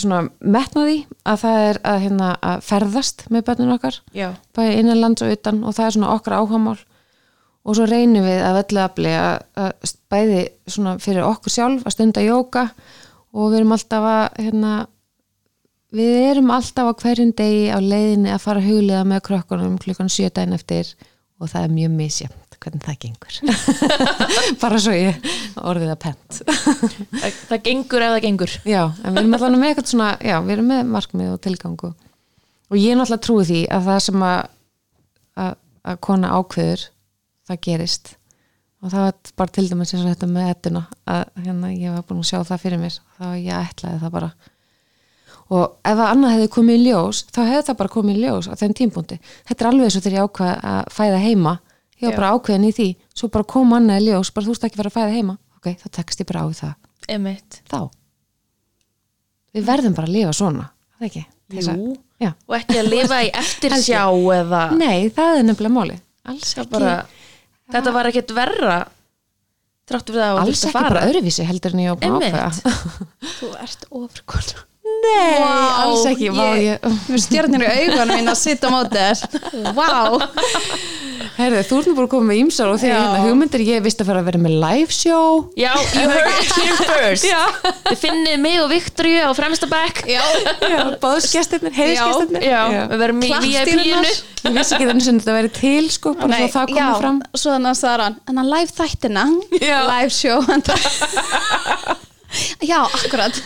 [0.01, 5.03] svona metnaði að það er að, hérna, að ferðast með börnun okkar Já, bæði innan
[5.03, 6.76] lands og utan og það er svona okkar áhagamál
[7.61, 11.97] og svo reynum við að öllu afli að, að bæði svona fyrir okkur sjálf að
[11.97, 12.69] stunda jóka
[13.35, 14.73] og við erum alltaf að hérna,
[15.95, 20.12] við erum alltaf á hverjum degi á leiðinni að fara að hugliða með krökkunum klukkan
[20.12, 20.93] sjö daginn eftir
[21.41, 23.39] og það er mjög misjæmt hvernig það gengur.
[24.62, 26.41] Bara svo ég orðið að pent.
[26.45, 28.55] Það, það gengur ef það gengur.
[28.69, 31.91] Já, en við erum alltaf með eitthvað svona, já, við erum með markmið og tilgangu
[32.71, 34.41] og ég er náttúrulega trúi því að það sem að,
[35.45, 35.55] að,
[35.91, 36.85] að kona ákveður,
[37.49, 38.12] það gerist.
[38.81, 42.05] Og það var bara til dæmis eins og þetta með ettuna að hérna ég var
[42.09, 44.31] búin að sjá það fyrir mér þá ég ætlaði það bara
[45.51, 48.48] og ef að annað hefði komið í ljós þá hefði það bara komið í ljós
[48.51, 49.16] á þeim tímpúndi
[49.48, 51.55] þetta er alveg eins og þegar ég ákvað að fæða heima.
[52.01, 52.89] Ég var bara ákveðin í því.
[53.12, 55.35] Svo bara kom annað í ljós, bara þú veist ekki að fara að fæða heima.
[55.59, 56.70] Ok, þá tekst ég bara á við það.
[57.12, 57.81] Emitt þá.
[59.51, 60.68] Við verðum bara að lifa svona
[61.01, 61.24] ekki?
[61.51, 61.74] Þessa-
[62.47, 64.05] og ekki að lifa í eftirsjá
[64.39, 65.98] eða nei, það er nefnilega
[66.31, 66.94] ekki, bara,
[67.74, 68.78] þetta var ekkert verra
[69.90, 72.44] alls ekki bara öðruvísi heldur en ég ákveða.
[73.40, 74.69] Þú ert ofurkona
[75.05, 75.53] nei, Vá,
[75.85, 79.19] alls ekki ég- ég, Mér stjörnir í augunum mín að sitta á móti þér.
[79.77, 79.91] Vá.
[81.41, 84.01] Herðu, þú ert nú búin að koma með ímsar og þegar hérna hugmyndir ég vist
[84.03, 85.47] að fara að vera með live show.
[85.57, 87.25] Já, you heard it here first.
[87.29, 87.41] Já,
[87.89, 90.21] Þið finnið mig og Viktoríu á fremsta back Já,
[90.61, 92.61] já báðsgestirnir, heiðisgestirnir Já,
[92.93, 93.33] við verum í.
[93.47, 94.03] VIP-inu
[94.41, 97.19] Ég vissi ekki þannig sem þetta væri til sko, bara svo það komið fram.
[97.37, 99.25] Svo þannig að sagði hann, en að live þættina.
[99.61, 99.79] Já.
[99.91, 100.39] Live show
[102.62, 103.39] Já, akkurat.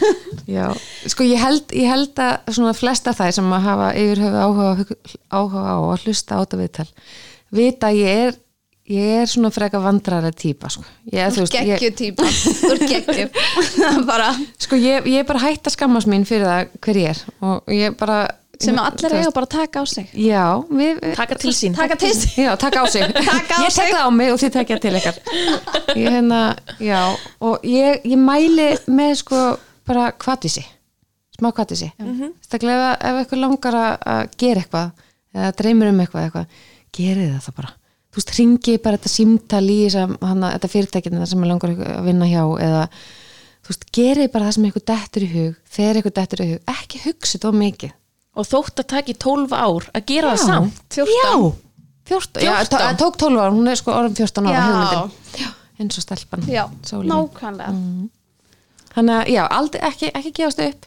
[0.50, 0.66] Já,
[1.08, 4.98] sko ég held, ég held að svona flesta þær sem að hafa yfir höfu áhuga,
[5.32, 6.88] áhuga á að hlusta á þetta viðtal
[7.54, 8.40] vita að ég er
[8.90, 10.84] ég er svona freka vandrara típa sko.
[11.32, 12.26] þú Geggju típa.
[12.28, 13.28] Þú geggju
[14.10, 14.32] Bara.
[14.60, 17.22] Sko ég, ég er bara hægt að skammast mín fyrir það hver ég er.
[17.48, 18.18] Og ég bara
[18.64, 20.10] sem allir eiga bara að taka á sig.
[20.16, 23.06] Já, við, Taka til sín Taka til sig Já, taka á sig.
[23.30, 25.20] Taka á Ég tek það á mig og þið tekja til ykkar.
[26.02, 26.40] Ég hérna,
[26.80, 27.00] já
[27.40, 29.42] og ég, ég mæli með sko
[29.86, 30.64] bara kvatvísi
[31.38, 32.32] smá kvatvísi mm -hmm.
[32.40, 34.90] Staklega ef, eitthvað langar að- gera eitthvað
[35.34, 36.46] eða dreymir um eitthvað, eitthvað
[36.96, 37.70] gerið það það bara.
[38.12, 42.42] Þú veist, ringi bara þetta símtal í þetta fyrirtækina sem er langar að vinna hjá
[42.62, 42.88] eða
[43.64, 46.60] þú veist, gerið bara það sem eitthvað dettur í hug þegar eitthvað dettur í hug,
[46.68, 47.92] ekki hugsa þetta of mikið
[48.34, 51.34] Og þótt að taki 12 ár að gera það samt 14 Já,
[52.10, 52.80] 14, Já, 14.
[52.80, 55.02] það tók 12 ára, hún er sko orðin 14 ára Já.
[55.44, 55.48] Já,
[55.80, 56.42] eins og stelpan.
[56.50, 57.74] Já, nákvæmlega.
[58.94, 60.84] Þannig að, já, aldrei, ekki, ekki gefast upp.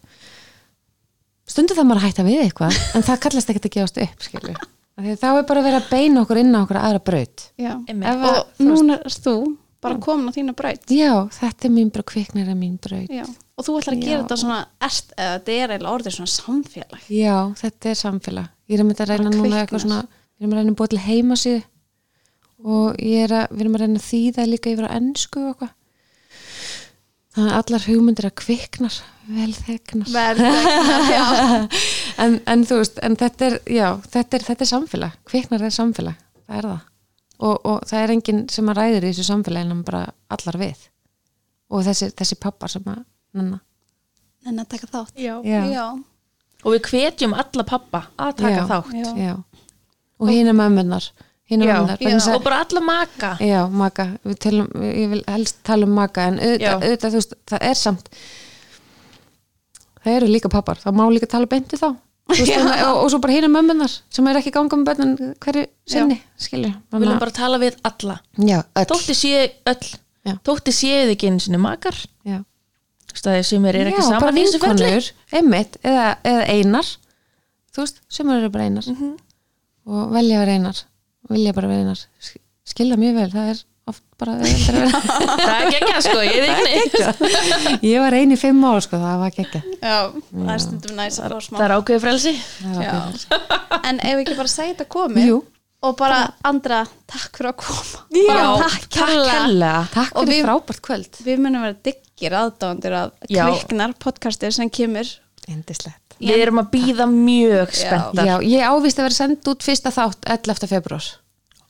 [1.48, 4.56] Stundu það maður að hætta við eitthvað en það kallast ekkert að gefast upp, skilju
[4.98, 7.44] Því þá er bara verið að beina okkur inn á okkur aðra braut.
[7.62, 7.74] Já.
[7.86, 9.34] Ef að, Og núna er þú.
[9.86, 10.88] bara komin á þína braut.
[10.90, 13.12] Já, þetta er mín braut, kviknir er mín braut.
[13.14, 13.28] Já.
[13.58, 14.22] Og þú ætlar að gera Já.
[14.22, 17.08] þetta svona eða þetta er eiginlega orðið svona samfélag?
[17.10, 18.52] Já, þetta er samfélag.
[18.68, 20.04] Ég er að mynda að reyna núna eitthvað svona
[20.38, 21.62] Við erum að reyna að búa til heimasíðu.
[22.68, 25.48] Og ég er að, við erum að reyna að þýða líka yfir á ennsku og
[25.50, 25.72] eitthvað.
[27.38, 30.14] Þannig að allar hugmyndir að kviknar vel þegnar.
[30.14, 31.26] Verðegnar, já.
[32.24, 35.74] En, en þú veist, en þetta er já, þetta er, þetta er samfélag, kviknar er
[35.76, 36.16] samfélag
[36.48, 36.86] það er það.
[37.38, 40.02] Og, og það er enginn sem að ræður í þessu samfélagi en bara
[40.34, 40.88] allar við.
[41.70, 43.04] Og þessi, þessi pappar sem að
[43.42, 43.60] nanna.
[44.48, 45.34] En að taka þátt Já.
[45.44, 45.62] Já.
[45.72, 45.86] Já.
[46.66, 48.66] Og við hvetjum alla pappa að taka Já.
[48.72, 49.12] þátt Já.
[49.28, 49.36] Já.
[50.20, 50.54] og hína
[52.18, 56.28] að- Og bara alla maka Já, maka, við telum, ég vil helst tala um maka
[56.28, 58.10] en auðvitað, auðvitað þú veist, það er samt
[60.04, 61.96] það eru líka pappar það má líka tala beinti þá
[62.28, 65.64] Þú veist, og, og, svo bara hína mömmunar sem er ekki ganga með bönnin hverju
[65.88, 69.88] sinni Við viljum bara tala við alla já, öll Þótti séu öll
[70.28, 70.34] Já.
[70.44, 71.96] Þótti séu þið ekki einu sinni makar
[72.28, 72.42] já.
[73.18, 75.08] Stæði sem er ekki já, bara saman í þessu ferli vinkonur,
[75.40, 76.92] einmitt eða, eða einar.
[77.74, 78.86] Þú veist, sem eru bara einar.
[78.94, 79.16] Mhm.
[79.88, 80.84] og velja að vera einar.
[81.32, 82.02] Vilja bara vera einar.
[82.22, 85.02] Sk- skilja mjög vel, það er oft bara auðveldara að vera
[85.48, 89.22] Það er ekki sko, ég veit ekki ég var ein í fimm ár sko, það
[89.22, 92.34] var ekki Já, það er stundum næs að fá smá Það er ákveðið frelsi.
[92.82, 92.96] Já.
[93.88, 95.30] En ef við ekki bara segja þetta komið?
[95.32, 95.38] Jú.
[95.88, 96.20] og bara
[96.52, 98.04] Andra, takk fyrir að koma.
[98.12, 101.20] Já, bara takk kærlega Takk Og fyrir við- frábært kvöld.
[101.30, 101.80] Við munum vera
[102.18, 103.46] diggir aðdándir að Já.
[103.46, 105.06] kviknar podcastir sem kemur
[105.48, 107.78] Indislegt Við erum að býða mjög Já.
[107.78, 110.68] spenntar Já, ég ávist að vera sendt út fyrsta þátt 11.
[110.72, 111.06] februar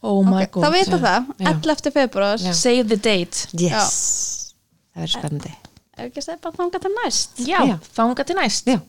[0.07, 1.51] Oh my okay, Þá god vita það, Já.
[1.51, 1.91] 11.
[1.97, 2.53] februar Já.
[2.55, 3.97] Save the date Yes
[4.95, 5.53] Það verður spennandi
[5.97, 7.75] Er ekki að segja bara þanga til næst Já, Já.
[7.99, 8.79] þanga til næst Já